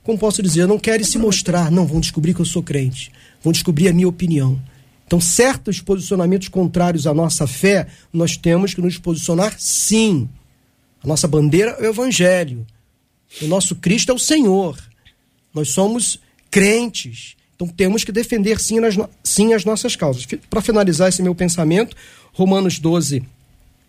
[0.03, 1.69] como posso dizer, não querem se mostrar.
[1.69, 3.11] Não, vão descobrir que eu sou crente.
[3.43, 4.59] Vão descobrir a minha opinião.
[5.13, 10.27] Então, certos posicionamentos contrários à nossa fé, nós temos que nos posicionar sim.
[11.03, 12.65] A nossa bandeira é o Evangelho.
[13.39, 14.75] O nosso Cristo é o Senhor.
[15.53, 17.35] Nós somos crentes.
[17.55, 20.25] Então, temos que defender sim, nas, sim as nossas causas.
[20.49, 21.95] Para finalizar esse meu pensamento,
[22.33, 23.21] Romanos 12,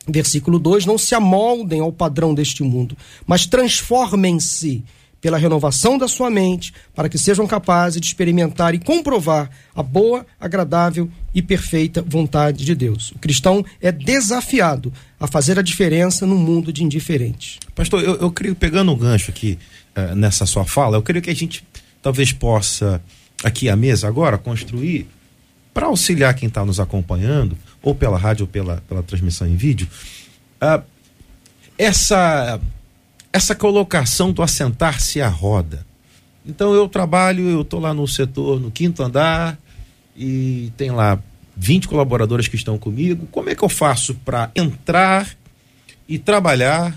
[0.07, 4.85] versículo 2: Não se amoldem ao padrão deste mundo, mas transformem-se
[5.25, 10.27] pela renovação da sua mente, para que sejam capazes de experimentar e comprovar a boa,
[10.39, 13.11] agradável e perfeita vontade de Deus.
[13.13, 17.59] O cristão é desafiado a fazer a diferença no mundo de indiferentes.
[17.75, 19.59] Pastor, eu, eu creio, pegando um gancho aqui
[19.97, 21.65] uh, nessa sua fala, eu creio que a gente
[22.03, 23.01] talvez possa,
[23.43, 25.09] aqui à mesa agora, construir,
[25.73, 29.89] para auxiliar quem está nos acompanhando, ou pela rádio ou pela, pela transmissão em vídeo,
[30.61, 30.83] uh,
[31.79, 32.61] essa
[33.35, 35.85] essa colocação do assentar-se à roda.
[36.47, 39.59] Então eu trabalho, eu estou lá no setor, no quinto andar,
[40.17, 41.19] e tem lá
[41.57, 43.27] 20 colaboradores que estão comigo.
[43.33, 45.37] Como é que eu faço para entrar
[46.09, 46.97] e trabalhar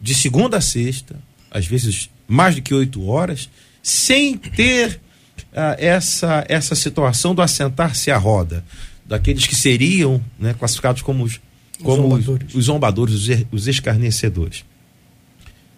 [0.00, 1.14] de segunda a sexta,
[1.48, 3.48] às vezes mais do que oito horas,
[3.80, 5.00] sem ter
[5.52, 8.64] uh, essa, essa situação do assentar-se à roda,
[9.04, 11.40] daqueles que seriam né, classificados como os,
[11.84, 12.12] como
[12.52, 14.64] os zombadores, os, os, os escarnecedores.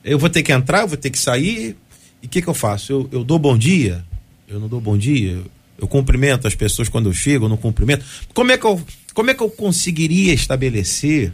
[0.08, 1.76] Eu vou ter que entrar, eu vou ter que sair.
[2.22, 2.92] E o que, que eu faço?
[2.92, 4.04] Eu, eu dou bom dia?
[4.48, 5.40] Eu não dou bom dia?
[5.78, 8.04] Eu, cumprimento as pessoas quando eu chego, eu não cumprimento.
[8.32, 8.82] Como é que eu,
[9.14, 11.32] como é que eu conseguiria estabelecer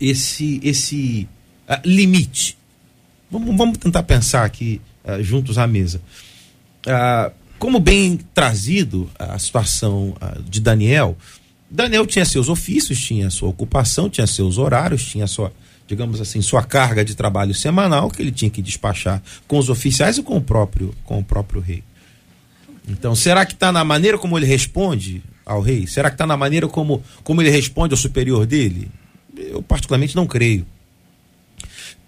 [0.00, 1.28] esse, esse
[1.68, 2.56] uh, limite?
[3.30, 6.00] Vamos, vamos tentar pensar aqui uh, juntos à mesa.
[6.86, 10.16] Uh, como bem trazido a situação
[10.48, 11.14] de Daniel,
[11.70, 15.52] Daniel tinha seus ofícios, tinha sua ocupação, tinha seus horários, tinha sua,
[15.90, 20.18] digamos assim, sua carga de trabalho semanal que ele tinha que despachar com os oficiais
[20.18, 21.82] e com o próprio, com o próprio rei.
[22.88, 25.88] Então, será que está na maneira como ele responde ao rei?
[25.88, 28.88] Será que está na maneira como, como ele responde ao superior dele?
[29.36, 30.64] Eu particularmente não creio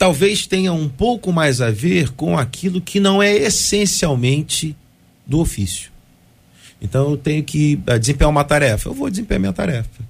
[0.02, 4.76] talvez tenha um pouco mais a ver com aquilo que não é essencialmente
[5.24, 5.92] do ofício.
[6.80, 10.02] Então eu tenho que uh, desempenhar uma tarefa, eu vou desempenhar minha tarefa.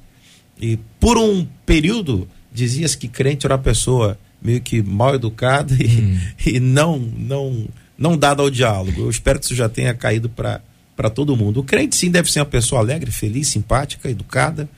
[0.58, 5.86] E por um período dizia-se que crente era uma pessoa meio que mal educada e,
[5.86, 6.20] hum.
[6.46, 9.02] e não não não dada ao diálogo.
[9.02, 10.60] Eu espero que isso já tenha caído para
[10.94, 11.60] para todo mundo.
[11.60, 14.68] O crente sim deve ser uma pessoa alegre, feliz, simpática, educada,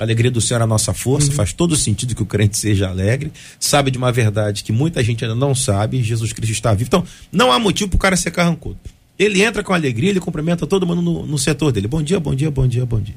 [0.00, 1.34] a alegria do Senhor é a nossa força, uhum.
[1.34, 5.22] faz todo sentido que o crente seja alegre, sabe de uma verdade que muita gente
[5.24, 6.88] ainda não sabe, Jesus Cristo está vivo.
[6.88, 8.78] Então, não há motivo para o cara ser carrancudo.
[9.18, 11.86] Ele entra com alegria, ele cumprimenta todo mundo no, no setor dele.
[11.86, 13.14] Bom dia, bom dia, bom dia, bom dia.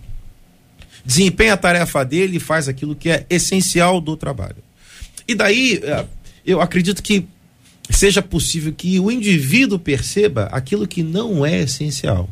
[1.06, 4.58] Desempenha a tarefa dele e faz aquilo que é essencial do trabalho.
[5.28, 6.06] E daí, eh,
[6.46, 7.26] eu acredito que
[7.90, 12.30] seja possível que o indivíduo perceba aquilo que não é essencial.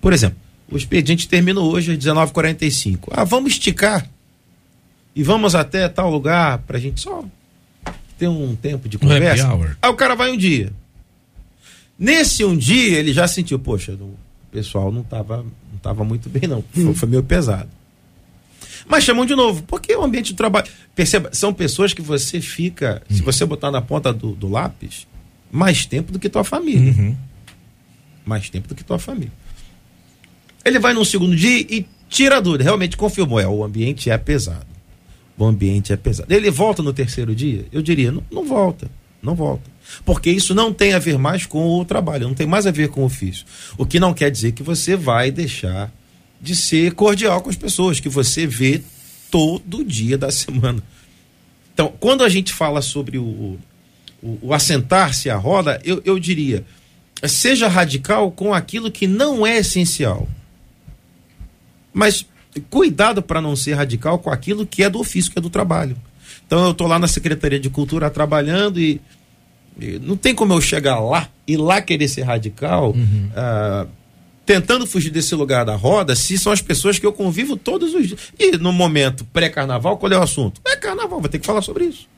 [0.00, 0.38] Por exemplo,
[0.70, 3.08] o expediente termina hoje às 19h45.
[3.10, 4.08] Ah, vamos esticar.
[5.14, 7.24] E vamos até tal lugar para a gente só
[8.18, 9.48] ter um tempo de conversa.
[9.80, 10.72] Aí o cara vai um dia.
[11.98, 14.16] Nesse um dia, ele já sentiu, poxa, o
[14.54, 16.62] pessoal não estava não tava muito bem, não.
[16.72, 17.68] Foi, foi meio pesado.
[18.86, 20.68] Mas chamam de novo, porque o ambiente de trabalho.
[20.94, 23.24] Perceba, são pessoas que você fica, se hum.
[23.24, 25.08] você botar na ponta do, do lápis,
[25.50, 26.92] mais tempo do que tua família.
[26.92, 27.16] Uhum.
[28.24, 29.32] Mais tempo do que tua família.
[30.64, 34.16] Ele vai num segundo dia e tira a dúvida, realmente confirmou, é, o ambiente é
[34.16, 34.66] pesado.
[35.36, 36.32] O ambiente é pesado.
[36.32, 37.66] Ele volta no terceiro dia?
[37.72, 38.88] Eu diria, não, não volta,
[39.20, 39.73] não volta.
[40.04, 42.88] Porque isso não tem a ver mais com o trabalho, não tem mais a ver
[42.88, 43.44] com o ofício.
[43.76, 45.92] O que não quer dizer que você vai deixar
[46.40, 48.82] de ser cordial com as pessoas, que você vê
[49.30, 50.82] todo dia da semana.
[51.72, 53.58] Então, quando a gente fala sobre o,
[54.22, 56.64] o, o assentar-se à roda, eu, eu diria,
[57.26, 60.28] seja radical com aquilo que não é essencial.
[61.92, 62.26] Mas
[62.70, 65.96] cuidado para não ser radical com aquilo que é do ofício, que é do trabalho.
[66.46, 69.00] Então eu estou lá na Secretaria de Cultura trabalhando e,
[70.00, 73.28] não tem como eu chegar lá e lá querer ser radical, uhum.
[73.30, 73.88] uh,
[74.46, 78.06] tentando fugir desse lugar da roda, se são as pessoas que eu convivo todos os
[78.06, 78.20] dias.
[78.38, 80.60] E no momento pré-carnaval, qual é o assunto?
[80.66, 82.08] É carnaval, vai ter que falar sobre isso.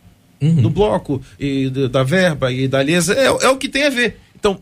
[0.40, 0.62] Uhum.
[0.62, 3.90] Do bloco e do, da verba e da lesa, é, é o que tem a
[3.90, 4.19] ver.
[4.38, 4.61] Então,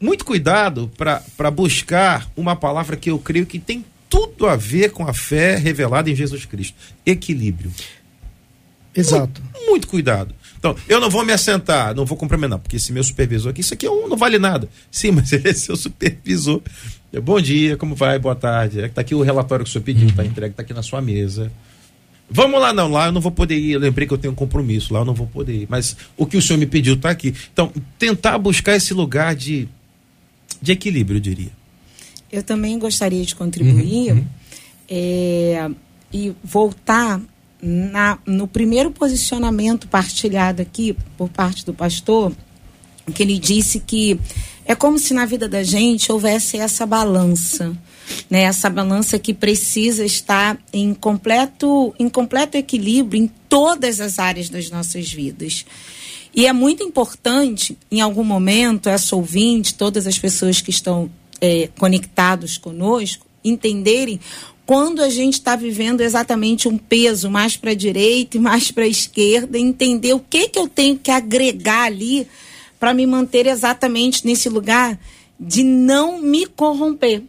[0.00, 5.06] muito cuidado para buscar uma palavra que eu creio que tem tudo a ver com
[5.08, 6.76] a fé revelada em Jesus Cristo.
[7.04, 7.72] Equilíbrio.
[8.94, 9.40] Exato.
[9.40, 10.34] Muito, muito cuidado.
[10.62, 13.74] Então, eu não vou me assentar, não vou cumprimentar, porque esse meu supervisor aqui, isso
[13.74, 14.68] aqui é não vale nada.
[14.92, 16.62] Sim, mas ele é seu supervisor.
[17.20, 18.16] Bom dia, como vai?
[18.16, 18.78] Boa tarde.
[18.78, 21.50] Está aqui o relatório que o senhor pediu, está entregue, está aqui na sua mesa.
[22.30, 23.72] Vamos lá, não, lá eu não vou poder ir.
[23.72, 25.66] Eu lembrei que eu tenho um compromisso, lá eu não vou poder ir.
[25.68, 27.34] Mas o que o senhor me pediu está aqui.
[27.52, 29.68] Então, tentar buscar esse lugar de,
[30.62, 31.50] de equilíbrio, eu diria.
[32.30, 34.26] Eu também gostaria de contribuir uhum, uhum.
[34.88, 35.70] É,
[36.12, 37.20] e voltar
[37.62, 42.32] na, no primeiro posicionamento partilhado aqui por parte do pastor,
[43.14, 44.18] que ele disse que
[44.64, 47.76] é como se na vida da gente houvesse essa balança,
[48.28, 48.42] né?
[48.42, 54.70] Essa balança que precisa estar em completo, em completo equilíbrio em todas as áreas das
[54.70, 55.64] nossas vidas.
[56.34, 61.68] E é muito importante, em algum momento, essa ouvinte, todas as pessoas que estão é,
[61.78, 64.20] conectados conosco entenderem
[64.64, 68.84] quando a gente está vivendo exatamente um peso mais para a direita e mais para
[68.84, 72.26] a esquerda, entender o que, que eu tenho que agregar ali
[72.78, 74.98] para me manter exatamente nesse lugar
[75.38, 77.22] de não me corromper.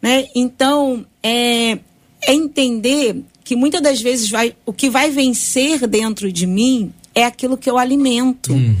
[0.00, 0.26] Né?
[0.34, 1.78] Então, é,
[2.26, 7.24] é entender que muitas das vezes vai, o que vai vencer dentro de mim é
[7.24, 8.52] aquilo que eu alimento.
[8.52, 8.76] Hum.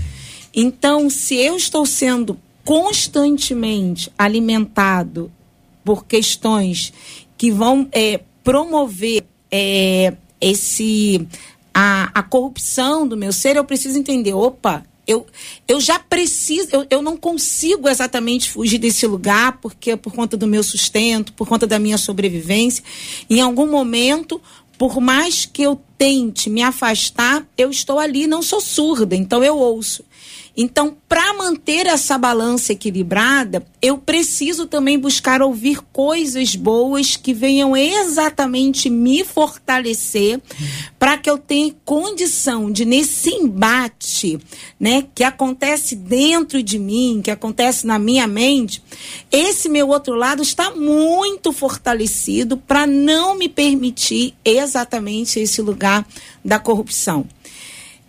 [0.54, 5.30] Então, se eu estou sendo constantemente alimentado
[5.84, 6.92] por questões
[7.42, 11.26] que vão é, promover é, esse
[11.74, 15.26] a, a corrupção do meu ser, eu preciso entender, opa, eu,
[15.66, 20.46] eu já preciso, eu, eu não consigo exatamente fugir desse lugar, porque por conta do
[20.46, 22.84] meu sustento, por conta da minha sobrevivência.
[23.28, 24.40] Em algum momento,
[24.78, 29.58] por mais que eu tente me afastar, eu estou ali, não sou surda, então eu
[29.58, 30.04] ouço.
[30.56, 37.74] Então, para manter essa balança equilibrada, eu preciso também buscar ouvir coisas boas que venham
[37.74, 40.40] exatamente me fortalecer,
[40.98, 44.38] para que eu tenha condição de nesse embate,
[44.78, 48.82] né, que acontece dentro de mim, que acontece na minha mente,
[49.30, 56.06] esse meu outro lado está muito fortalecido para não me permitir exatamente esse lugar
[56.44, 57.26] da corrupção.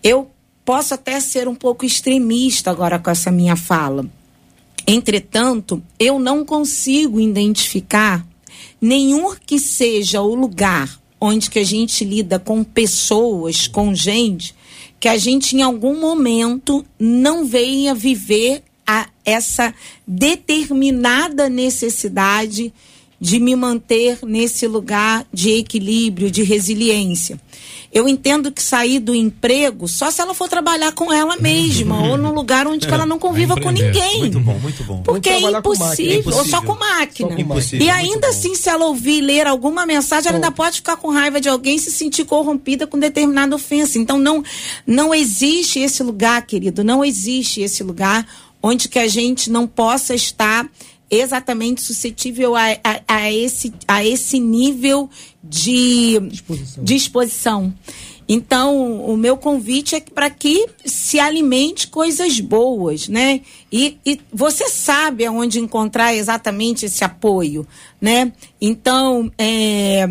[0.03, 0.32] Eu
[0.65, 4.05] posso até ser um pouco extremista agora com essa minha fala.
[4.85, 8.25] Entretanto, eu não consigo identificar
[8.81, 14.53] nenhum que seja o lugar onde que a gente lida com pessoas, com gente,
[14.99, 19.73] que a gente em algum momento não venha viver a, essa
[20.05, 22.73] determinada necessidade
[23.19, 27.39] de me manter nesse lugar de equilíbrio, de resiliência.
[27.93, 32.17] Eu entendo que sair do emprego só se ela for trabalhar com ela mesma ou
[32.17, 34.19] num lugar onde ela não conviva com ninguém.
[34.19, 35.03] Muito bom, muito bom.
[35.03, 37.29] Porque é impossível, ou só com máquina.
[37.29, 37.83] Só com máquina.
[37.83, 41.39] E ainda assim, se ela ouvir ler alguma mensagem, ela ainda pode ficar com raiva
[41.39, 43.99] de alguém e se sentir corrompida com determinada ofensa.
[43.99, 44.43] Então não
[44.87, 48.25] não existe esse lugar, querido, não existe esse lugar
[48.61, 50.67] onde que a gente não possa estar
[51.19, 55.09] exatamente suscetível a, a, a, esse, a esse nível
[55.43, 56.83] de disposição.
[56.83, 57.73] disposição.
[58.27, 63.41] Então, o meu convite é para que se alimente coisas boas, né?
[63.71, 67.67] E, e, você sabe aonde encontrar exatamente esse apoio,
[67.99, 68.31] né?
[68.61, 70.07] Então, é,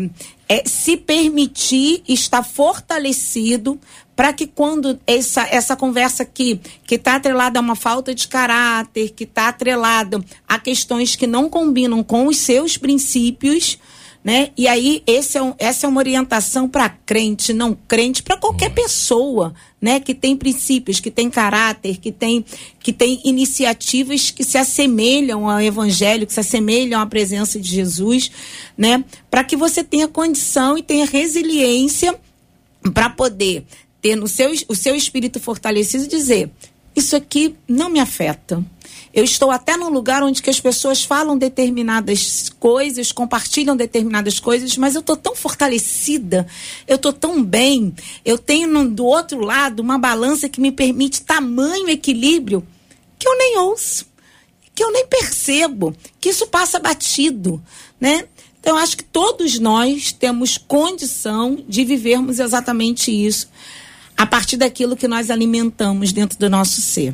[0.47, 3.79] é se permitir estar fortalecido
[4.15, 9.09] para que quando essa, essa conversa aqui, que está atrelada a uma falta de caráter,
[9.11, 13.79] que está atrelada a questões que não combinam com os seus princípios,
[14.23, 14.51] né?
[14.55, 18.69] E aí esse é um, essa é uma orientação para crente, não crente, para qualquer
[18.69, 19.99] pessoa, né?
[19.99, 22.45] Que tem princípios, que tem caráter, que tem
[22.79, 28.31] que tem iniciativas que se assemelham ao evangelho, que se assemelham à presença de Jesus,
[28.77, 29.03] né?
[29.29, 32.17] Para que você tenha condição e tenha resiliência
[32.93, 33.65] para poder
[34.01, 36.49] ter no seu, o seu espírito fortalecido e dizer:
[36.95, 38.63] isso aqui não me afeta.
[39.13, 44.75] Eu estou até num lugar onde que as pessoas falam determinadas coisas, compartilham determinadas coisas,
[44.75, 46.47] mas eu estou tão fortalecida,
[46.87, 47.93] eu estou tão bem,
[48.25, 52.65] eu tenho no, do outro lado uma balança que me permite tamanho equilíbrio
[53.19, 54.07] que eu nem ouço,
[54.73, 57.63] que eu nem percebo, que isso passa batido,
[58.01, 58.25] né?
[58.59, 63.49] Então, acho que todos nós temos condição de vivermos exatamente isso
[64.17, 67.13] a partir daquilo que nós alimentamos dentro do nosso ser.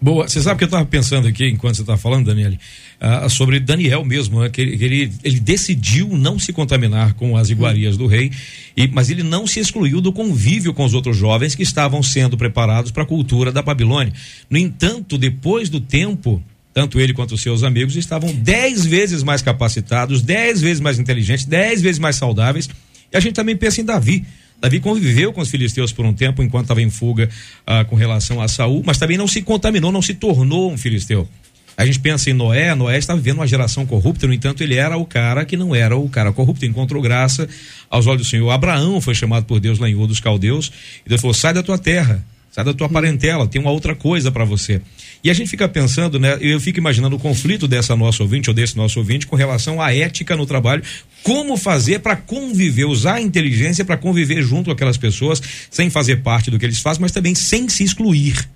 [0.00, 2.58] Boa, você sabe que eu estava pensando aqui, enquanto você estava falando, Daniele,
[3.00, 7.34] uh, sobre Daniel mesmo, né, que, ele, que ele, ele, decidiu não se contaminar com
[7.34, 8.30] as iguarias do rei,
[8.76, 12.36] e, mas ele não se excluiu do convívio com os outros jovens que estavam sendo
[12.36, 14.12] preparados para a cultura da Babilônia.
[14.50, 16.42] No entanto, depois do tempo,
[16.74, 21.46] tanto ele quanto os seus amigos estavam dez vezes mais capacitados, dez vezes mais inteligentes,
[21.46, 22.68] dez vezes mais saudáveis,
[23.10, 24.26] e a gente também pensa em Davi.
[24.60, 27.28] Davi conviveu com os filisteus por um tempo enquanto estava em fuga
[27.66, 31.28] ah, com relação a Saul, mas também não se contaminou, não se tornou um filisteu.
[31.76, 34.96] A gente pensa em Noé, Noé está vivendo uma geração corrupta, no entanto, ele era
[34.96, 37.46] o cara que não era o cara corrupto, encontrou graça
[37.90, 38.50] aos olhos do Senhor.
[38.50, 40.72] Abraão foi chamado por Deus lá em Ur dos Caldeus,
[41.04, 42.24] e Deus falou: sai da tua terra,
[42.56, 44.80] sai da tua parentela, tem uma outra coisa para você.
[45.22, 46.38] E a gente fica pensando, né?
[46.40, 49.94] Eu fico imaginando o conflito dessa nossa ouvinte ou desse nosso ouvinte com relação à
[49.94, 50.82] ética no trabalho,
[51.22, 56.22] como fazer para conviver, usar a inteligência para conviver junto com aquelas pessoas, sem fazer
[56.22, 58.48] parte do que eles fazem, mas também sem se excluir.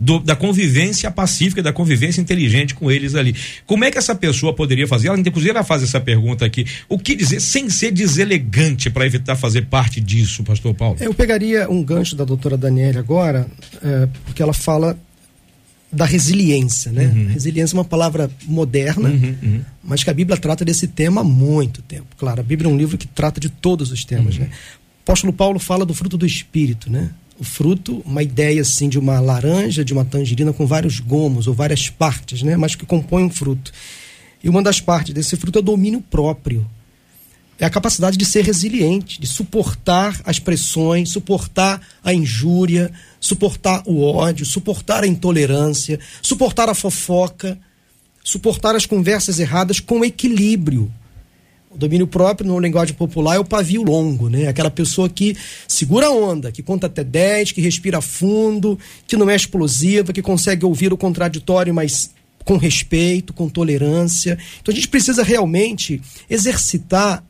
[0.00, 3.34] Do, da convivência pacífica, da convivência inteligente com eles ali.
[3.66, 5.08] Como é que essa pessoa poderia fazer?
[5.08, 6.64] Ela, inclusive, ela faz essa pergunta aqui.
[6.88, 10.98] O que dizer sem ser deselegante para evitar fazer parte disso, pastor Paulo?
[11.00, 13.48] Eu pegaria um gancho da doutora Daniela agora,
[13.82, 14.96] é, porque ela fala
[15.90, 17.06] da resiliência, né?
[17.06, 17.28] Uhum.
[17.28, 19.60] Resiliência é uma palavra moderna, uhum, uhum.
[19.82, 22.06] mas que a Bíblia trata desse tema há muito tempo.
[22.18, 24.42] Claro, a Bíblia é um livro que trata de todos os temas, uhum.
[24.42, 24.50] né?
[24.50, 27.10] O apóstolo Paulo fala do fruto do Espírito, né?
[27.38, 31.54] O fruto, uma ideia assim de uma laranja, de uma tangerina com vários gomos ou
[31.54, 32.56] várias partes, né?
[32.56, 33.72] Mas que compõem um fruto.
[34.42, 36.66] E uma das partes desse fruto é o domínio próprio
[37.58, 44.00] é a capacidade de ser resiliente, de suportar as pressões, suportar a injúria, suportar o
[44.00, 47.58] ódio, suportar a intolerância, suportar a fofoca,
[48.22, 50.92] suportar as conversas erradas com equilíbrio.
[51.70, 54.48] O domínio próprio, no linguagem popular, é o pavio longo, né?
[54.48, 59.28] Aquela pessoa que segura a onda, que conta até 10, que respira fundo, que não
[59.28, 62.10] é explosiva, que consegue ouvir o contraditório, mas
[62.44, 64.38] com respeito, com tolerância.
[64.60, 66.00] Então a gente precisa realmente
[66.30, 67.22] exercitar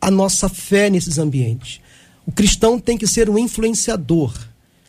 [0.00, 1.80] a nossa fé nesses ambientes.
[2.26, 4.34] O cristão tem que ser um influenciador.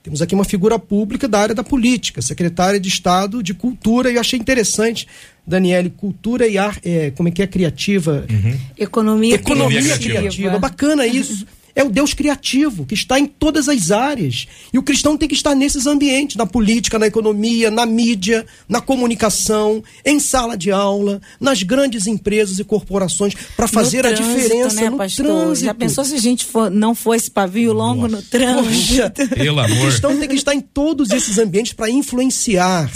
[0.06, 4.16] Temos aqui uma figura pública da área da política, secretária de Estado de Cultura, e
[4.16, 5.08] eu achei interessante,
[5.47, 8.24] Daniele, cultura e ar, é, como é que é criativa?
[8.30, 8.56] Uhum.
[8.78, 10.18] Economia, Economia criativa.
[10.20, 10.60] criativa.
[10.60, 11.47] Bacana isso.
[11.76, 14.47] É o Deus criativo, que está em todas as áreas.
[14.71, 18.80] E o cristão tem que estar nesses ambientes, na política, na economia, na mídia, na
[18.80, 24.82] comunicação, em sala de aula, nas grandes empresas e corporações, para fazer trânsito, a diferença
[24.82, 25.26] né, no pastor?
[25.26, 25.65] trânsito.
[25.65, 28.15] Já pensou se a gente for, não fosse pavio longo Nossa.
[28.15, 29.28] no trânsito?
[29.36, 29.78] Pelo amor.
[29.78, 32.89] O cristão tem que estar em todos esses ambientes para influenciar.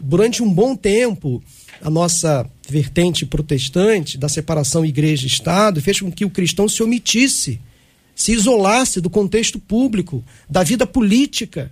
[0.00, 1.40] Durante um bom tempo,
[1.80, 7.60] a nossa vertente protestante da separação igreja-estado fez com que o cristão se omitisse
[8.16, 11.70] se isolasse do contexto público, da vida política.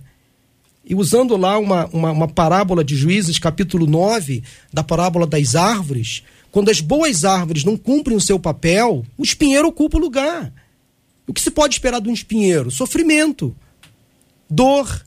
[0.85, 6.21] E usando lá uma, uma, uma, parábola de Juízes, capítulo 9, da parábola das árvores,
[6.51, 10.53] quando as boas árvores não cumprem o seu papel, o espinheiro ocupa o lugar.
[11.27, 12.69] O que se pode esperar de um espinheiro?
[12.69, 13.55] Sofrimento,
[14.47, 15.03] dor.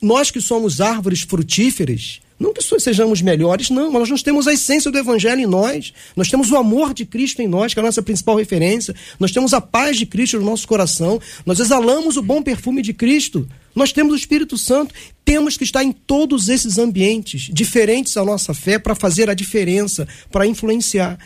[0.00, 4.90] Nós que somos árvores frutíferas, não que sejamos melhores, não, mas nós temos a essência
[4.90, 5.92] do Evangelho em nós.
[6.16, 8.92] Nós temos o amor de Cristo em nós, que é a nossa principal referência.
[9.20, 11.20] Nós temos a paz de Cristo no nosso coração.
[11.46, 13.48] Nós exalamos o bom perfume de Cristo.
[13.76, 14.92] Nós temos o Espírito Santo.
[15.24, 20.08] Temos que estar em todos esses ambientes, diferentes à nossa fé, para fazer a diferença,
[20.30, 21.18] para influenciar.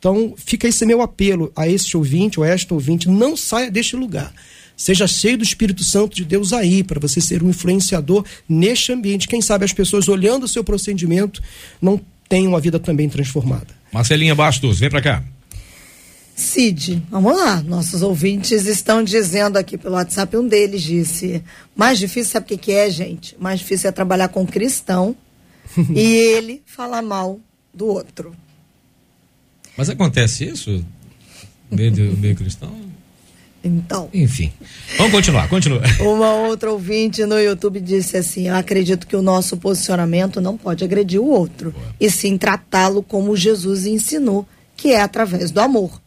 [0.00, 3.94] Então, fica esse meu apelo a este ouvinte, ou a esta ouvinte: não saia deste
[3.94, 4.34] lugar.
[4.76, 9.26] Seja cheio do Espírito Santo de Deus aí, para você ser um influenciador neste ambiente.
[9.26, 11.42] Quem sabe as pessoas olhando o seu procedimento
[11.80, 13.68] não tenham a vida também transformada.
[13.92, 15.24] Marcelinha Bastos, vem para cá.
[16.34, 17.62] Cid, vamos lá.
[17.62, 21.42] Nossos ouvintes estão dizendo aqui pelo WhatsApp, um deles disse:
[21.74, 23.34] mais difícil, sabe o que, que é, gente?
[23.40, 25.16] Mais difícil é trabalhar com cristão
[25.94, 27.40] e ele falar mal
[27.72, 28.34] do outro.
[29.78, 30.84] Mas acontece isso?
[31.70, 32.85] Meio, meio cristão?
[33.66, 34.08] Então.
[34.14, 34.52] Enfim.
[34.96, 35.82] Vamos continuar, continua.
[36.00, 40.84] Uma outra ouvinte no YouTube disse assim: Eu acredito que o nosso posicionamento não pode
[40.84, 41.94] agredir o outro, Boa.
[42.00, 44.46] e sim tratá-lo como Jesus ensinou,
[44.76, 46.00] que é através do amor.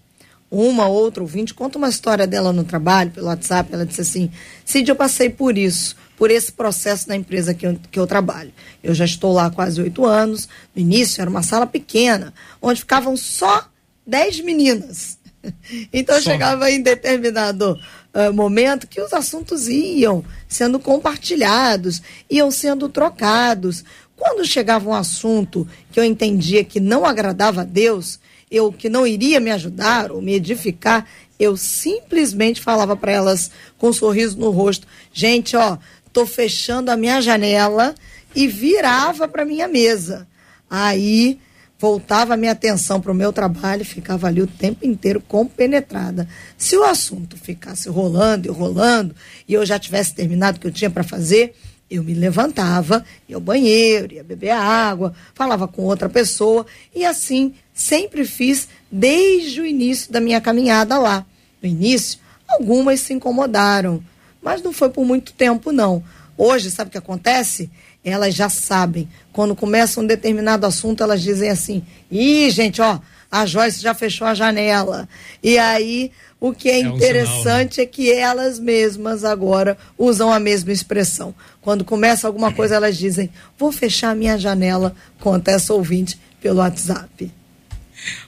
[0.52, 3.70] Uma outra ouvinte conta uma história dela no trabalho, pelo WhatsApp.
[3.72, 4.32] Ela disse assim:
[4.66, 8.52] Cid, eu passei por isso, por esse processo na empresa que eu, que eu trabalho.
[8.84, 10.50] Eu já estou lá há quase oito anos.
[10.76, 13.70] No início era uma sala pequena, onde ficavam só
[14.08, 15.19] dez meninas.
[15.94, 17.80] Então chegava em determinado
[18.14, 23.84] uh, momento que os assuntos iam sendo compartilhados, iam sendo trocados.
[24.16, 28.20] Quando chegava um assunto que eu entendia que não agradava a Deus,
[28.52, 31.06] eu que não iria me ajudar ou me edificar,
[31.40, 35.78] eu simplesmente falava para elas com um sorriso no rosto: gente, ó,
[36.12, 37.96] tô fechando a minha janela
[38.36, 40.28] e virava para minha mesa.
[40.70, 41.40] Aí
[41.80, 46.28] voltava a minha atenção para o meu trabalho ficava ali o tempo inteiro compenetrada.
[46.58, 49.16] Se o assunto ficasse rolando e rolando,
[49.48, 51.56] e eu já tivesse terminado o que eu tinha para fazer,
[51.90, 57.54] eu me levantava, ia ao banheiro, ia beber água, falava com outra pessoa, e assim
[57.74, 61.26] sempre fiz desde o início da minha caminhada lá.
[61.62, 64.04] No início, algumas se incomodaram,
[64.42, 66.04] mas não foi por muito tempo, não.
[66.38, 67.70] Hoje, sabe o que acontece?
[68.04, 69.08] Elas já sabem.
[69.32, 73.00] Quando começa um determinado assunto, elas dizem assim: ih, gente, ó,
[73.32, 75.08] a Joyce já fechou a janela.
[75.44, 77.70] E aí, o que é, é interessante um sinal, né?
[77.78, 81.34] é que elas mesmas agora usam a mesma expressão.
[81.62, 86.60] Quando começa alguma coisa, elas dizem: vou fechar a minha janela, conta essa ouvinte pelo
[86.60, 87.32] WhatsApp.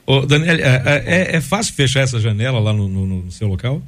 [0.05, 3.81] Ô, Daniel, é, é, é, fácil fechar essa janela lá no, no, no seu local?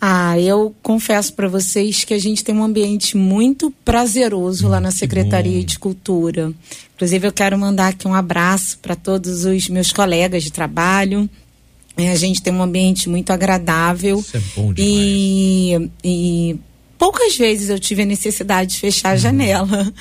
[0.00, 4.80] Ah, eu confesso para vocês que a gente tem um ambiente muito prazeroso hum, lá
[4.80, 6.52] na Secretaria de Cultura.
[6.94, 11.28] Inclusive, eu quero mandar aqui um abraço para todos os meus colegas de trabalho.
[11.96, 14.20] É, a gente tem um ambiente muito agradável.
[14.20, 14.78] Isso é bom demais.
[14.78, 16.56] E, e
[16.96, 19.18] poucas vezes eu tive a necessidade de fechar a uhum.
[19.18, 19.92] janela.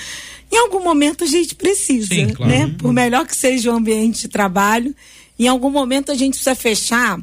[0.50, 2.52] Em algum momento a gente precisa, Sim, claro.
[2.52, 2.74] né?
[2.78, 4.96] Por melhor que seja o ambiente de trabalho,
[5.38, 7.20] em algum momento a gente precisa fechar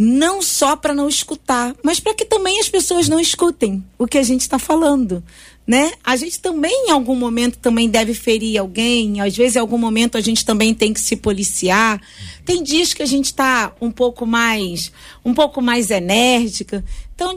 [0.00, 4.16] não só para não escutar, mas para que também as pessoas não escutem o que
[4.16, 5.24] a gente está falando.
[5.66, 5.92] Né?
[6.04, 9.20] A gente também, em algum momento, também deve ferir alguém.
[9.20, 12.00] Às vezes, em algum momento, a gente também tem que se policiar.
[12.44, 14.92] Tem dias que a gente está um pouco mais,
[15.24, 16.82] um pouco mais enérgica.
[17.14, 17.36] Então,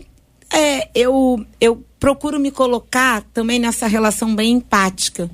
[0.53, 5.29] é, eu, eu procuro me colocar também nessa relação bem empática.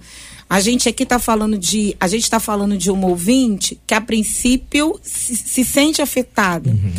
[0.49, 3.99] A gente aqui está falando de, a gente está falando de um ouvinte que a
[3.99, 6.69] princípio se, se sente afetado.
[6.69, 6.93] Uhum.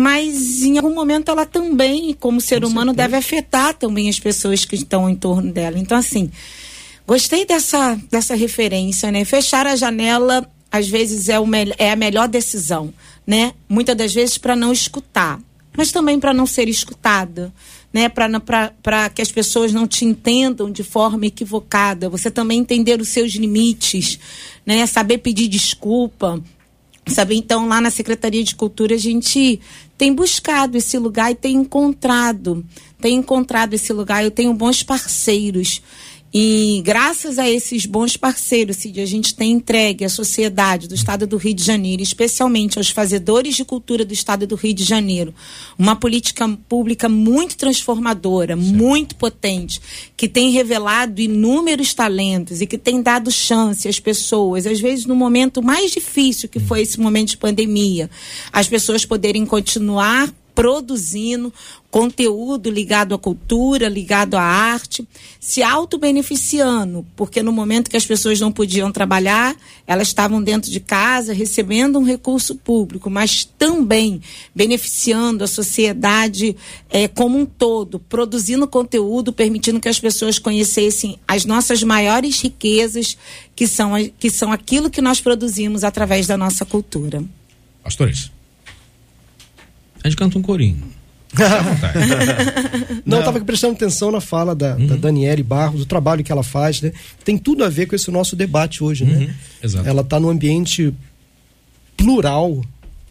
[0.00, 3.08] Mas em algum momento ela também, como ser Com humano, certeza.
[3.08, 5.78] deve afetar também as pessoas que estão em torno dela.
[5.78, 6.30] Então, assim,
[7.06, 9.26] gostei dessa, dessa referência, né?
[9.26, 11.44] Fechar a janela às vezes é, o
[11.76, 12.94] é a melhor decisão,
[13.26, 13.52] né?
[13.68, 15.38] Muitas das vezes para não escutar,
[15.76, 17.52] mas também para não ser escutada.
[17.92, 23.08] Né, para que as pessoas não te entendam de forma equivocada, você também entender os
[23.08, 24.16] seus limites,
[24.64, 26.40] né, saber pedir desculpa,
[27.10, 29.60] saber então lá na Secretaria de Cultura a gente
[29.98, 32.64] tem buscado esse lugar e tem encontrado,
[33.00, 35.82] tem encontrado esse lugar, eu tenho bons parceiros
[36.32, 41.26] e graças a esses bons parceiros, Cid, a gente tem entregue à sociedade do Estado
[41.26, 45.34] do Rio de Janeiro, especialmente aos fazedores de cultura do Estado do Rio de Janeiro,
[45.76, 48.76] uma política pública muito transformadora, Sim.
[48.76, 49.80] muito potente,
[50.16, 55.16] que tem revelado inúmeros talentos e que tem dado chance às pessoas, às vezes no
[55.16, 58.08] momento mais difícil que foi esse momento de pandemia,
[58.52, 61.52] as pessoas poderem continuar produzindo
[61.90, 65.06] conteúdo ligado à cultura, ligado à arte,
[65.40, 70.78] se auto-beneficiando, porque no momento que as pessoas não podiam trabalhar, elas estavam dentro de
[70.78, 74.22] casa recebendo um recurso público, mas também
[74.54, 76.56] beneficiando a sociedade
[76.88, 83.16] é, como um todo, produzindo conteúdo, permitindo que as pessoas conhecessem as nossas maiores riquezas,
[83.56, 87.24] que são, que são aquilo que nós produzimos através da nossa cultura.
[87.82, 88.30] Pastores.
[90.02, 90.82] A gente canta um corinho.
[93.06, 94.86] não, eu estava prestando atenção na fala da, uhum.
[94.86, 96.92] da Daniele Barros, do trabalho que ela faz, né?
[97.24, 99.12] Tem tudo a ver com esse nosso debate hoje, né?
[99.12, 99.20] uhum.
[99.20, 99.34] né?
[99.62, 99.88] Exato.
[99.88, 100.92] Ela está num ambiente
[101.96, 102.64] plural,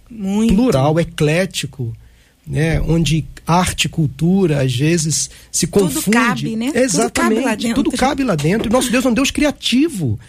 [0.10, 0.54] Muito.
[0.54, 1.96] plural, eclético,
[2.46, 2.82] né?
[2.82, 6.04] Onde arte e cultura às vezes se confunde.
[6.06, 6.72] Tudo cabe, né?
[6.76, 7.14] Exatamente.
[7.14, 7.84] Tudo cabe lá dentro.
[7.84, 8.72] Tudo cabe lá dentro.
[8.72, 10.20] Nosso Deus é um Deus criativo.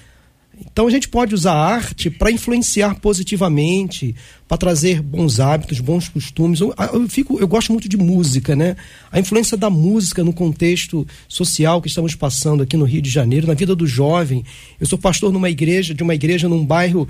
[0.73, 4.15] Então a gente pode usar a arte para influenciar positivamente,
[4.47, 6.61] para trazer bons hábitos, bons costumes.
[6.61, 8.77] Eu, eu, fico, eu gosto muito de música, né?
[9.11, 13.47] A influência da música no contexto social que estamos passando aqui no Rio de Janeiro,
[13.47, 14.45] na vida do jovem.
[14.79, 17.09] Eu sou pastor numa igreja, de uma igreja num bairro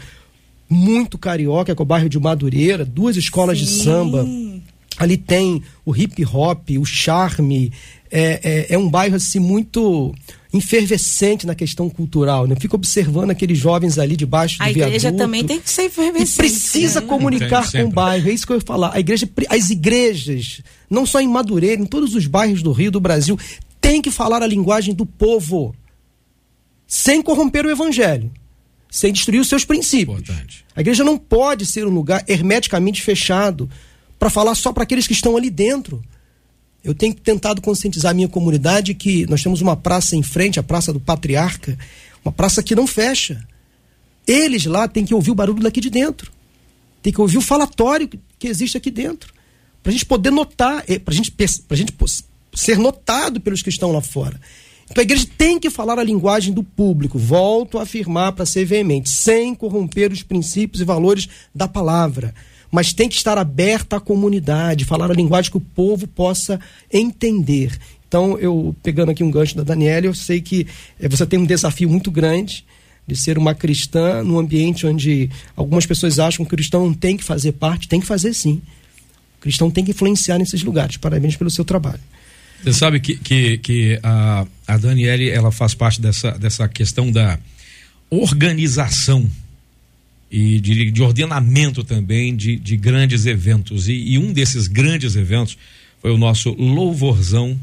[0.68, 3.64] muito carioca, que é o bairro de Madureira, duas escolas Sim.
[3.64, 4.28] de samba.
[4.96, 7.72] Ali tem o hip hop, o charme.
[8.10, 10.14] É, é, é um bairro assim muito
[10.58, 12.46] efervescente na questão cultural.
[12.46, 12.54] Né?
[12.54, 14.84] Eu fico observando aqueles jovens ali debaixo do viaduto.
[14.84, 16.34] A igreja também tem que ser efervescente.
[16.34, 17.06] E precisa né?
[17.06, 18.28] comunicar com o bairro.
[18.28, 18.92] É isso que eu ia falar.
[18.94, 23.00] A igreja, as igrejas, não só em Madureira, em todos os bairros do Rio, do
[23.00, 23.38] Brasil,
[23.80, 25.74] tem que falar a linguagem do povo.
[26.86, 28.30] Sem corromper o evangelho.
[28.90, 30.20] Sem destruir os seus princípios.
[30.20, 30.64] Importante.
[30.74, 33.70] A igreja não pode ser um lugar hermeticamente fechado
[34.18, 36.02] para falar só para aqueles que estão ali dentro.
[36.82, 40.62] Eu tenho tentado conscientizar a minha comunidade que nós temos uma praça em frente, a
[40.62, 41.78] Praça do Patriarca,
[42.24, 43.46] uma praça que não fecha.
[44.26, 46.32] Eles lá têm que ouvir o barulho daqui de dentro.
[47.02, 48.08] Tem que ouvir o falatório
[48.38, 49.32] que existe aqui dentro.
[49.82, 51.32] Para a gente poder notar, eh, para gente,
[51.68, 51.94] a gente
[52.54, 54.40] ser notado pelos que estão lá fora.
[54.90, 58.64] Então a igreja tem que falar a linguagem do público, volto a afirmar para ser
[58.64, 62.34] veemente, sem corromper os princípios e valores da palavra
[62.70, 66.60] mas tem que estar aberta à comunidade, falar a linguagem que o povo possa
[66.92, 67.78] entender.
[68.06, 70.66] Então, eu pegando aqui um gancho da Daniela, eu sei que
[70.98, 72.64] é, você tem um desafio muito grande
[73.06, 77.24] de ser uma cristã num ambiente onde algumas pessoas acham que o cristão tem que
[77.24, 78.62] fazer parte, tem que fazer sim.
[79.38, 80.96] O cristão tem que influenciar nesses lugares.
[80.96, 82.00] Parabéns pelo seu trabalho.
[82.62, 87.38] Você sabe que, que, que a, a Daniele ela faz parte dessa, dessa questão da
[88.10, 89.28] organização
[90.30, 93.88] e de, de ordenamento também de, de grandes eventos.
[93.88, 95.58] E, e, um desses grandes eventos
[96.00, 97.58] foi o nosso louvorzão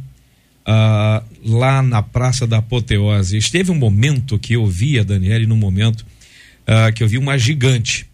[0.67, 3.37] uh, lá na Praça da Apoteose.
[3.37, 7.37] Esteve um momento que eu vi a Daniele, num momento uh, que eu vi uma
[7.37, 8.05] gigante.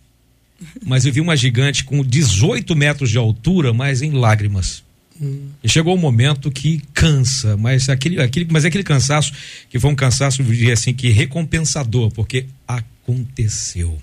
[0.85, 4.83] Mas eu vi uma gigante com 18 metros de altura, mas em lágrimas.
[5.19, 5.49] Hum.
[5.63, 9.33] E chegou um momento que cansa, mas aquele, aquele, mas é aquele cansaço
[9.69, 10.41] que foi um cansaço,
[10.71, 13.99] assim, que recompensador, porque aconteceu.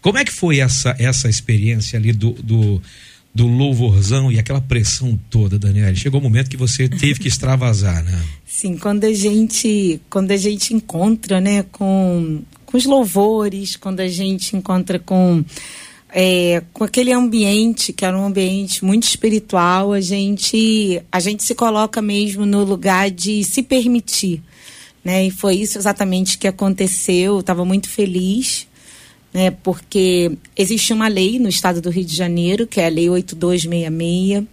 [0.00, 2.82] Como é que foi essa, essa experiência ali do, do,
[3.34, 5.94] do louvorzão e aquela pressão toda, Daniela?
[5.94, 8.20] Chegou o um momento que você teve que extravasar, né?
[8.46, 14.08] Sim, quando a gente, quando a gente encontra, né, com, com os louvores, quando a
[14.08, 15.44] gente encontra com
[16.12, 21.54] é, com aquele ambiente que era um ambiente muito espiritual, a gente a gente se
[21.54, 24.42] coloca mesmo no lugar de se permitir,
[25.02, 25.26] né?
[25.26, 27.40] E foi isso exatamente que aconteceu.
[27.40, 28.66] Estava muito feliz
[29.32, 33.08] né, porque existe uma lei no estado do Rio de Janeiro, que é a Lei
[33.08, 34.44] 8266,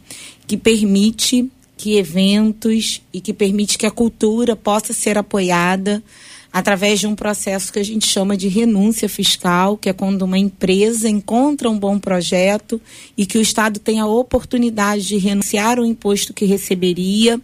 [0.48, 6.04] que permite que eventos e que permite que a cultura possa ser apoiada
[6.52, 10.38] através de um processo que a gente chama de renúncia fiscal, que é quando uma
[10.38, 12.82] empresa encontra um bom projeto
[13.16, 17.40] e que o Estado tem a oportunidade de renunciar ao imposto que receberia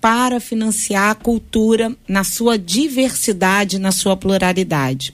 [0.00, 5.12] para financiar a cultura na sua diversidade, na sua pluralidade.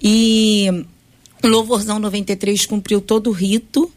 [0.00, 0.84] E O
[1.48, 3.90] Louvorzão 93 cumpriu todo o rito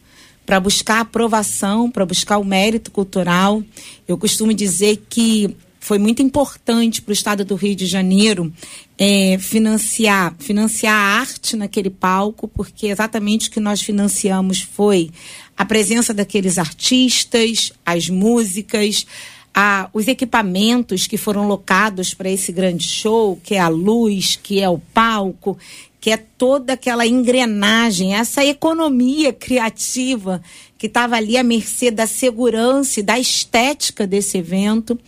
[0.46, 3.64] para buscar aprovação, para buscar o mérito cultural.
[4.08, 8.52] Eu costumo dizer que foi muito importante para o estado do Rio de Janeiro
[8.98, 15.12] é, financiar, financiar a arte naquele palco, porque exatamente o que nós financiamos foi
[15.56, 19.06] a presença daqueles artistas, as músicas,
[19.54, 24.60] a, os equipamentos que foram locados para esse grande show, que é a luz, que
[24.60, 25.58] é o palco,
[26.06, 30.39] que é toda aquela engrenagem, essa economia criativa
[30.78, 34.99] que estava ali à mercê da segurança e da estética desse evento.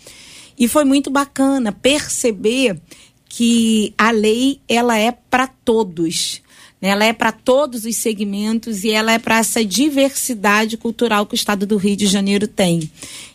[0.57, 2.81] E foi muito bacana perceber
[3.29, 6.41] que a lei ela é para todos.
[6.81, 11.35] Ela é para todos os segmentos e ela é para essa diversidade cultural que o
[11.35, 12.91] estado do Rio de Janeiro tem.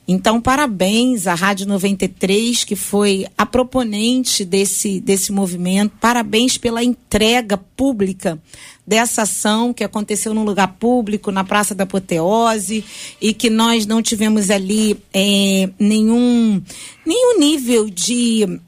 [0.07, 5.95] Então, parabéns à Rádio 93, que foi a proponente desse, desse movimento.
[6.01, 8.41] Parabéns pela entrega pública
[8.87, 12.85] dessa ação que aconteceu num lugar público, na Praça da Apoteose,
[13.21, 16.61] e que nós não tivemos ali é, nenhum,
[17.07, 18.61] nenhum nível de,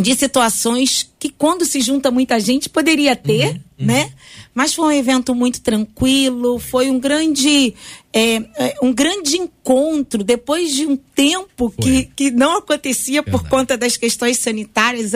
[0.00, 3.86] de situações que, quando se junta muita gente, poderia ter, uhum, uhum.
[3.86, 4.12] né?
[4.54, 7.74] Mas foi um evento muito tranquilo, foi um grande,
[8.12, 13.44] é, é um grande encontro depois de um tempo que, que não acontecia Verdade.
[13.44, 15.12] por conta das questões sanitárias,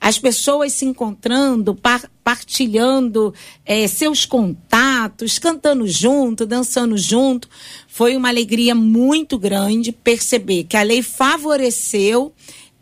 [0.00, 3.34] as pessoas se encontrando, par, partilhando
[3.64, 7.48] é, seus contatos, cantando junto, dançando junto.
[7.88, 12.32] Foi uma alegria muito grande perceber que a lei favoreceu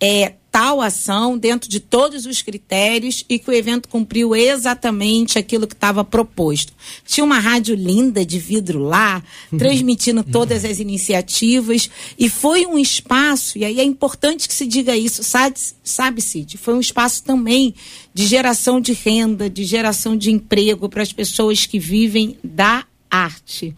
[0.00, 5.66] é, tal ação dentro de todos os critérios e que o evento cumpriu exatamente aquilo
[5.66, 6.72] que estava proposto.
[7.04, 9.58] Tinha uma rádio linda de vidro lá, uhum.
[9.58, 14.96] transmitindo todas as iniciativas e foi um espaço, e aí é importante que se diga
[14.96, 16.56] isso, sabe, sabe Cid?
[16.56, 17.74] Foi um espaço também
[18.14, 23.74] de geração de renda, de geração de emprego para as pessoas que vivem da arte.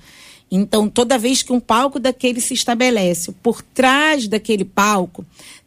[0.50, 5.24] Então, toda vez que um palco daquele se estabelece, por trás daquele palco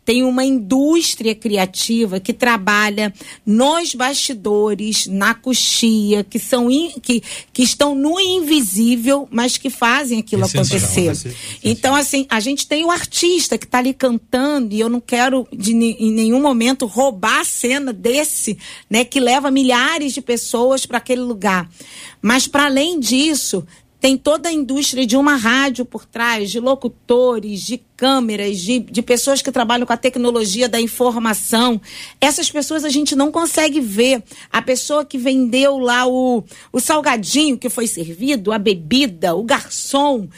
[0.10, 3.14] tem uma indústria criativa que trabalha
[3.46, 7.22] nos bastidores, na coxia, que são in, que,
[7.54, 11.12] que estão no invisível, mas que fazem aquilo acontecer.
[11.64, 15.48] Então, assim, a gente tem o artista que está ali cantando, e eu não quero
[15.56, 18.58] de, em nenhum momento roubar a cena desse,
[18.90, 21.70] né, que leva milhares de pessoas para aquele lugar.
[22.20, 23.64] Mas, para além disso,
[24.00, 29.02] tem toda a indústria de uma rádio por trás, de locutores, de câmeras, de, de
[29.02, 31.82] pessoas que trabalham com a tecnologia da informação.
[32.22, 34.24] Essas pessoas a gente não consegue ver.
[34.50, 40.30] A pessoa que vendeu lá o, o salgadinho que foi servido, a bebida, o garçom.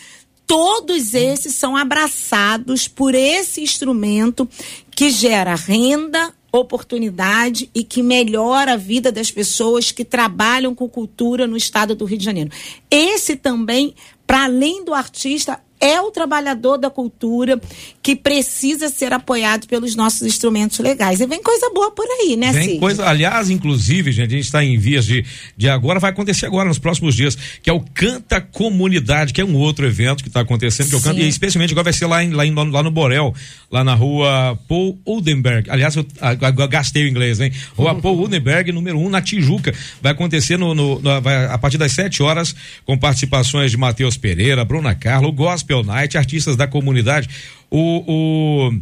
[0.48, 4.50] Todos esses são abraçados por esse instrumento
[4.90, 11.48] que gera renda, oportunidade e que melhora a vida das pessoas que trabalham com cultura
[11.48, 12.52] no estado do Rio de Janeiro.
[12.90, 13.96] Esse também,
[14.28, 17.60] para além do artista, é o trabalhador da cultura
[18.04, 21.20] que precisa ser apoiado pelos nossos instrumentos legais.
[21.20, 24.64] E vem coisa boa por aí, né, Vem coisa, aliás, inclusive, gente, a gente está
[24.64, 25.26] em vias de,
[25.58, 29.46] de agora, vai acontecer agora, nos próximos dias, que é o Canta Comunidade, que é
[29.46, 32.24] um outro evento que está acontecendo, que eu canto, e especialmente agora vai ser lá,
[32.24, 33.34] em, lá, em, lá no Borel,
[33.72, 35.70] lá na rua Paul Udenberg.
[35.70, 37.52] Aliás, eu, eu, eu gastei o inglês, hein?
[37.76, 39.74] Rua Paul Udenberg, número 1, um, na Tijuca.
[40.02, 42.56] Vai acontecer no, no, no vai, a partir das 7 horas,
[42.86, 45.32] com participações de Matheus Pereira, Bruna Carlo, o
[45.72, 47.30] Gospel Night, artistas da comunidade.
[47.70, 48.74] O, o,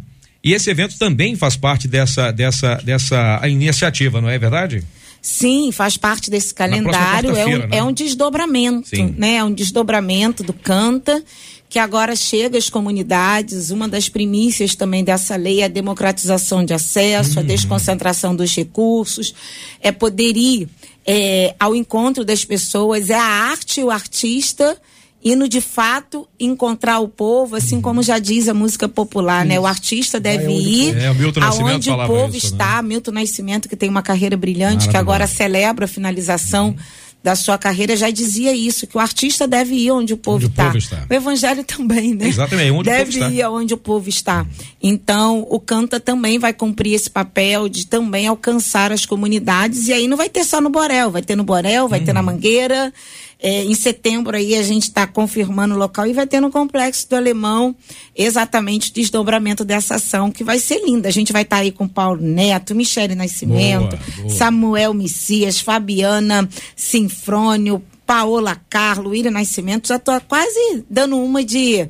[0.44, 4.84] e esse evento também faz parte dessa, dessa, dessa iniciativa, não é verdade?
[5.22, 7.36] Sim, faz parte desse calendário.
[7.36, 7.68] É um, né?
[7.72, 9.14] é um desdobramento, Sim.
[9.18, 9.36] né?
[9.36, 11.22] É um desdobramento do Canta,
[11.68, 13.70] que agora chega às comunidades.
[13.70, 17.44] Uma das primícias também dessa lei é a democratização de acesso, uhum.
[17.44, 19.36] a desconcentração dos recursos,
[19.82, 20.70] é poder ir
[21.06, 24.80] é, ao encontro das pessoas, é a arte e o artista
[25.24, 27.82] indo de fato encontrar o povo, assim uhum.
[27.82, 29.60] como já diz a música popular, né?
[29.60, 32.82] O artista deve ir é, o aonde o povo isso, está.
[32.82, 32.90] Né?
[32.90, 36.70] Milton Nascimento, que tem uma carreira brilhante, que agora celebra a finalização.
[36.70, 36.76] Uhum.
[37.22, 40.48] Da sua carreira já dizia isso, que o artista deve ir onde o povo, onde
[40.48, 40.64] está.
[40.64, 41.06] O, povo está.
[41.10, 42.30] o evangelho também, né?
[42.30, 43.50] Exatamente, onde deve o povo ir está.
[43.50, 44.48] onde o povo está.
[44.82, 49.90] Então, o Canta também vai cumprir esse papel de também alcançar as comunidades.
[49.90, 52.06] E aí não vai ter só no Borel, vai ter no Borel, vai uhum.
[52.06, 52.28] ter na uhum.
[52.28, 52.94] Mangueira.
[53.42, 57.10] É, em setembro aí a gente está confirmando o local e vai ter no Complexo
[57.10, 57.74] do Alemão
[58.14, 61.08] exatamente o desdobramento dessa ação, que vai ser linda.
[61.08, 64.30] A gente vai estar tá aí com Paulo Neto, Michele Nascimento, boa, boa.
[64.30, 69.88] Samuel Messias, Fabiana Sinfrônio, Paola Carlo, Ira Nascimento.
[69.88, 71.88] Já estou quase dando uma de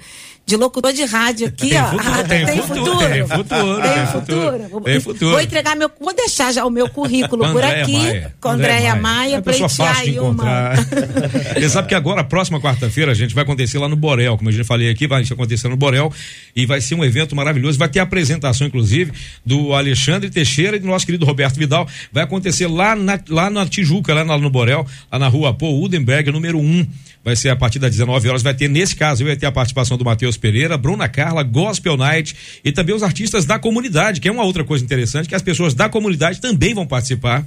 [0.49, 1.89] de locutor de rádio aqui, tem ó.
[1.91, 3.81] Futuro, tem, tem, futuro, futuro, tem futuro.
[3.81, 4.83] Tem futuro.
[4.83, 5.31] Tem futuro.
[5.31, 5.91] Vou entregar meu.
[5.99, 8.35] Vou deixar já o meu currículo por aqui Maia.
[8.41, 10.73] com Andréia Maia, Maia é pleitear aí uma.
[11.53, 14.53] Você sabe que agora, próxima quarta-feira, a gente vai acontecer lá no Borel, como eu
[14.53, 16.11] já falei aqui, vai acontecer no Borel
[16.55, 17.77] e vai ser um evento maravilhoso.
[17.77, 19.11] Vai ter apresentação, inclusive,
[19.45, 21.87] do Alexandre Teixeira e do nosso querido Roberto Vidal.
[22.11, 26.31] Vai acontecer lá na, lá na Tijuca, lá no Borel, lá na rua Paul Udenberg,
[26.31, 26.61] número 1.
[26.61, 26.87] Um
[27.23, 28.41] vai ser a partir das 19 horas.
[28.41, 32.35] Vai ter, nesse caso, vai ter a participação do Matheus Pereira, Bruna Carla, Gospel Night
[32.63, 35.73] e também os artistas da comunidade, que é uma outra coisa interessante, que as pessoas
[35.73, 37.45] da comunidade também vão participar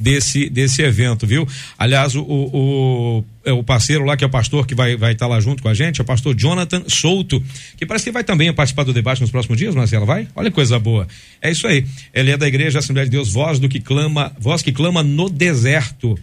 [0.00, 1.46] desse, desse evento, viu?
[1.78, 5.14] Aliás, o, o, é o parceiro lá, que é o pastor que vai estar vai
[5.14, 7.42] tá lá junto com a gente, é o pastor Jonathan Souto,
[7.76, 10.26] que parece que vai também participar do debate nos próximos dias, Marcela, vai?
[10.34, 11.06] Olha que coisa boa.
[11.42, 11.86] É isso aí.
[12.14, 15.28] Ele é da Igreja Assembleia de Deus, voz do que clama, voz que clama no
[15.28, 16.18] deserto.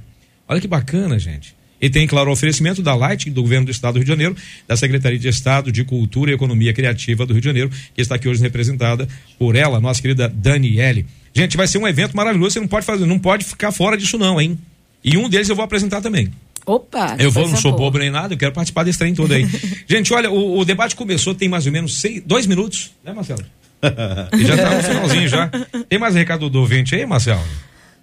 [0.48, 1.57] Olha que bacana, gente.
[1.80, 4.36] E tem, claro, o oferecimento da Light, do governo do Estado do Rio de Janeiro,
[4.68, 8.16] da Secretaria de Estado de Cultura e Economia Criativa do Rio de Janeiro, que está
[8.16, 9.08] aqui hoje representada
[9.38, 11.06] por ela, nossa querida Daniele.
[11.34, 14.18] Gente, vai ser um evento maravilhoso, você não pode fazer, não pode ficar fora disso
[14.18, 14.58] não, hein?
[15.04, 16.32] E um deles eu vou apresentar também.
[16.66, 17.16] Opa!
[17.18, 17.86] Eu vou, não sou boa.
[17.86, 19.48] bobo nem nada, eu quero participar desse trem todo aí.
[19.88, 23.46] Gente, olha, o, o, debate começou tem mais ou menos seis, dois minutos, né, Marcelo?
[24.38, 25.50] e já tá no finalzinho já.
[25.88, 27.42] Tem mais recado do ouvinte aí, Marcelo?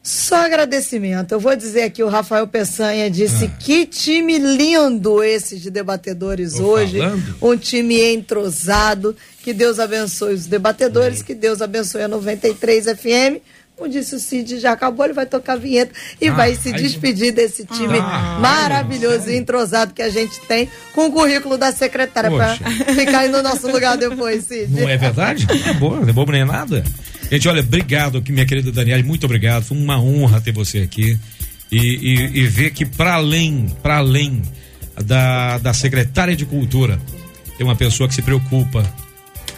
[0.05, 1.33] Só agradecimento.
[1.33, 3.57] Eu vou dizer aqui, o Rafael Peçanha disse ah.
[3.59, 6.99] que time lindo esse de debatedores Tô hoje.
[6.99, 7.37] Falando.
[7.41, 9.17] Um time entrosado.
[9.43, 13.41] Que Deus abençoe os debatedores, que Deus abençoe a 93 FM.
[13.77, 16.71] Como disse o Cid, já acabou, ele vai tocar a vinheta e ah, vai se
[16.73, 21.73] despedir desse time ah, maravilhoso e entrosado que a gente tem com o currículo da
[21.73, 22.55] secretária para
[22.95, 24.71] ficar aí no nosso lugar depois, Cid.
[24.71, 25.47] Não é verdade?
[25.49, 26.85] Não é boa, não é bobo nem nada.
[27.31, 29.65] Gente, olha, obrigado aqui, minha querida Daniela, muito obrigado.
[29.65, 31.19] Foi uma honra ter você aqui
[31.71, 34.43] e, e, e ver que para além, para além
[35.03, 37.01] da, da secretária de Cultura,
[37.57, 38.85] tem uma pessoa que se preocupa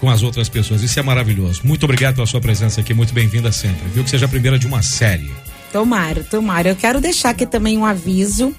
[0.00, 0.82] com as outras pessoas.
[0.82, 1.60] Isso é maravilhoso.
[1.64, 3.88] Muito obrigado pela sua presença aqui, muito bem-vinda sempre.
[3.92, 5.30] Viu que seja a primeira de uma série.
[5.72, 6.68] Tomara, tomara.
[6.70, 8.54] Eu quero deixar aqui também um aviso.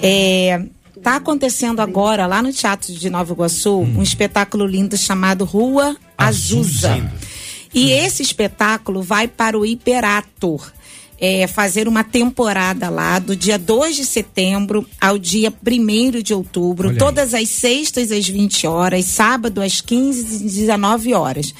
[0.00, 0.62] É,
[1.02, 3.98] tá acontecendo agora lá no Teatro de Nova Iguaçu hum.
[3.98, 6.94] um espetáculo lindo chamado Rua Azusa.
[6.94, 7.12] Azusa.
[7.76, 10.72] E esse espetáculo vai para o Hiperator.
[11.18, 16.94] É, fazer uma temporada lá do dia 2 de setembro ao dia 1 de outubro,
[16.98, 21.54] todas as sextas às 20 horas, sábado às 15 e 19 horas.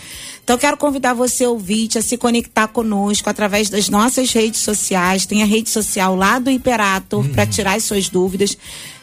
[0.45, 5.25] Então, quero convidar você, ouvinte, a se conectar conosco através das nossas redes sociais.
[5.25, 7.33] Tem a rede social lá do Hiperator uhum.
[7.33, 8.59] para tirar as suas dúvidas.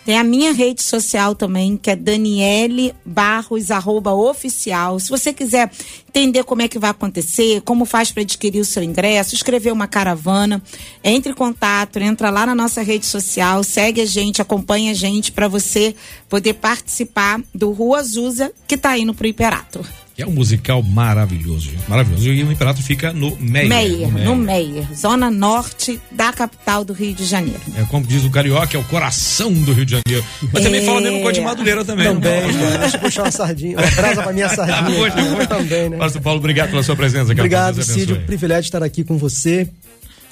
[0.05, 4.99] Tem a minha rede social também, que é Daniele Barros, arroba oficial.
[4.99, 5.71] Se você quiser
[6.09, 9.87] entender como é que vai acontecer, como faz para adquirir o seu ingresso, escrever uma
[9.87, 10.61] caravana,
[11.01, 15.31] entre em contato, entra lá na nossa rede social, segue a gente, acompanha a gente
[15.31, 15.95] para você
[16.27, 19.85] poder participar do Rua Azusa, que está indo pro Imperator.
[20.15, 22.29] É um musical maravilhoso, maravilhoso.
[22.29, 23.67] E o Imperato fica no Meier.
[23.67, 27.59] Meier, no Meier, zona norte da capital do Rio de Janeiro.
[27.75, 30.23] É como diz o carioca, é o coração do Rio de Janeiro.
[30.53, 30.65] Mas é...
[30.65, 32.05] também fala mesmo com a de Madureira também.
[32.05, 32.77] Também, né?
[32.79, 34.77] deixa eu puxar uma sardinha, uma brasa pra minha sardinha.
[34.77, 35.47] Ah, hoje, hoje.
[35.47, 35.97] Também, né?
[35.97, 37.31] Pastor Paulo, obrigado pela sua presença.
[37.31, 39.67] Obrigado, Cid, o privilégio de estar aqui com você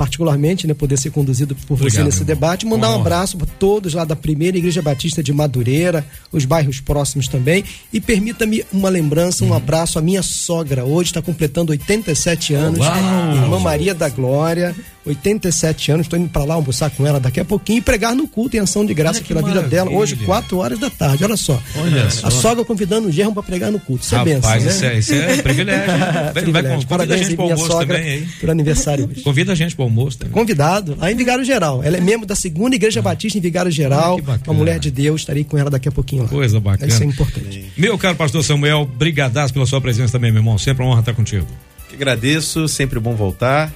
[0.02, 2.66] particularmente, né, poder ser conduzido por Obrigado, você nesse debate.
[2.66, 7.28] Mandar um abraço para todos lá da primeira Igreja Batista de Madureira, os bairros próximos
[7.28, 7.64] também.
[7.94, 9.54] E permita-me uma lembrança, um uhum.
[9.54, 10.84] abraço à minha sogra.
[10.84, 12.80] Hoje está completando 87 anos.
[12.80, 13.36] Uau.
[13.36, 14.76] Irmã Maria da Glória.
[15.06, 18.28] 87 anos, estou indo para lá almoçar com ela daqui a pouquinho e pregar no
[18.28, 19.64] culto em ação de graça pela maravilha.
[19.64, 21.24] vida dela, hoje, 4 horas da tarde.
[21.24, 21.62] Olha só.
[21.76, 24.04] Olha a sogra convidando o germo para pregar no culto.
[24.04, 24.70] Isso é Rapaz, é benção.
[24.70, 24.94] Isso, né?
[24.94, 25.88] é, isso é privilégio.
[25.88, 26.88] vai, privilégio.
[26.88, 28.28] Vai, convida a gente para o almoço também aí.
[28.40, 29.22] Por aniversário hoje.
[29.22, 30.34] Convida a gente para o almoço também.
[30.34, 31.84] Convidado, lá em Vigário Geral.
[31.84, 33.04] Ela é membro da segunda Igreja ah.
[33.04, 34.20] Batista em Vigário Geral.
[34.28, 36.30] Ah, uma mulher de Deus, estarei com ela daqui a pouquinho lá.
[36.30, 36.92] Coisa bacana.
[36.92, 37.72] Isso é importante.
[37.76, 40.58] Meu caro pastor Samuel, brigadaço pela sua presença também, meu irmão.
[40.58, 41.48] Sempre uma honra estar contigo.
[41.90, 43.72] Que agradeço, sempre bom voltar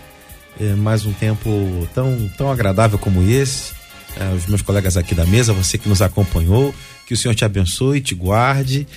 [0.60, 1.50] é, mais um tempo
[1.94, 3.74] tão, tão agradável como esse.
[4.18, 6.74] É, os meus colegas aqui da mesa, você que nos acompanhou,
[7.06, 8.88] que o Senhor te abençoe, te guarde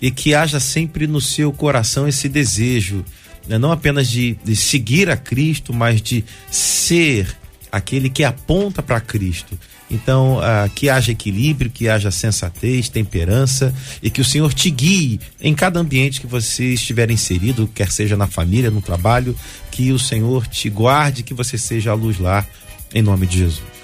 [0.00, 3.04] e que haja sempre no seu coração esse desejo,
[3.48, 7.36] né, não apenas de, de seguir a Cristo, mas de ser
[7.72, 9.58] aquele que aponta para Cristo.
[9.90, 15.20] Então, ah, que haja equilíbrio, que haja sensatez, temperança e que o Senhor te guie
[15.40, 19.34] em cada ambiente que você estiver inserido, quer seja na família, no trabalho,
[19.70, 22.46] que o Senhor te guarde, que você seja a luz lá,
[22.94, 23.77] em nome de Jesus.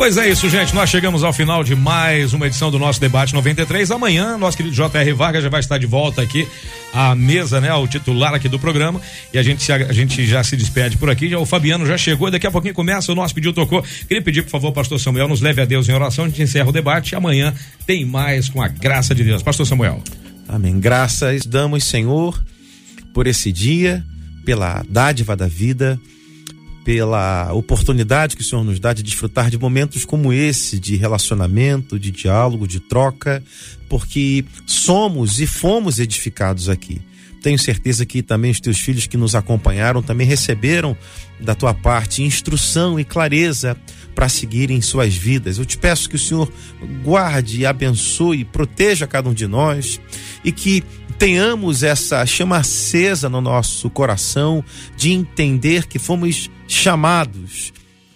[0.00, 0.74] Pois é isso, gente.
[0.74, 3.90] Nós chegamos ao final de mais uma edição do nosso debate 93.
[3.90, 5.12] Amanhã, nosso querido J.R.
[5.12, 6.48] Vargas já vai estar de volta aqui
[6.90, 7.70] à mesa, né?
[7.74, 8.98] O titular aqui do programa.
[9.30, 11.36] E a gente, a, gente já se despede por aqui.
[11.36, 12.30] O Fabiano já chegou.
[12.30, 13.12] Daqui a pouquinho começa.
[13.12, 13.82] O nosso pedido tocou.
[13.82, 16.24] Queria pedir, por favor, pastor Samuel, nos leve a Deus em oração.
[16.24, 17.14] A gente encerra o debate.
[17.14, 17.52] Amanhã
[17.86, 19.42] tem mais com a graça de Deus.
[19.42, 20.02] Pastor Samuel.
[20.48, 20.80] Amém.
[20.80, 22.42] Graças damos, Senhor,
[23.12, 24.02] por esse dia,
[24.46, 26.00] pela dádiva da vida,
[26.84, 31.98] pela oportunidade que o Senhor nos dá de desfrutar de momentos como esse, de relacionamento,
[31.98, 33.42] de diálogo, de troca,
[33.88, 37.00] porque somos e fomos edificados aqui.
[37.42, 40.96] Tenho certeza que também os teus filhos que nos acompanharam também receberam
[41.40, 43.76] da tua parte instrução e clareza
[44.14, 45.56] para seguirem suas vidas.
[45.58, 46.52] Eu te peço que o Senhor
[47.02, 49.98] guarde, abençoe, proteja cada um de nós
[50.44, 50.84] e que
[51.20, 54.64] tenhamos essa chama acesa no nosso coração
[54.96, 57.74] de entender que fomos chamados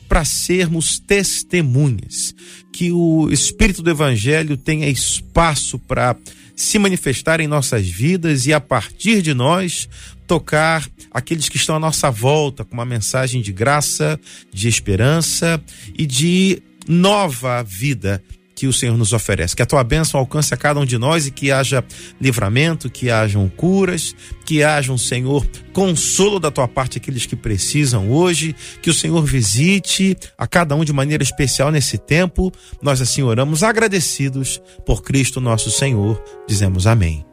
[0.08, 2.34] para sermos testemunhas,
[2.72, 6.16] que o Espírito do Evangelho tenha espaço para
[6.56, 9.86] se manifestar em nossas vidas e a partir de nós
[10.26, 14.18] tocar aqueles que estão à nossa volta com uma mensagem de graça,
[14.50, 18.22] de esperança e de nova vida
[18.54, 19.56] que o Senhor nos oferece.
[19.56, 21.84] Que a tua bênção alcance a cada um de nós e que haja
[22.20, 28.10] livramento, que hajam curas, que haja um Senhor consolo da tua parte aqueles que precisam
[28.10, 32.52] hoje, que o Senhor visite a cada um de maneira especial nesse tempo.
[32.80, 36.22] Nós assim oramos agradecidos por Cristo nosso Senhor.
[36.46, 37.24] Dizemos amém.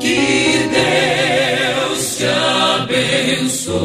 [0.00, 3.84] Que Deus te abençoe.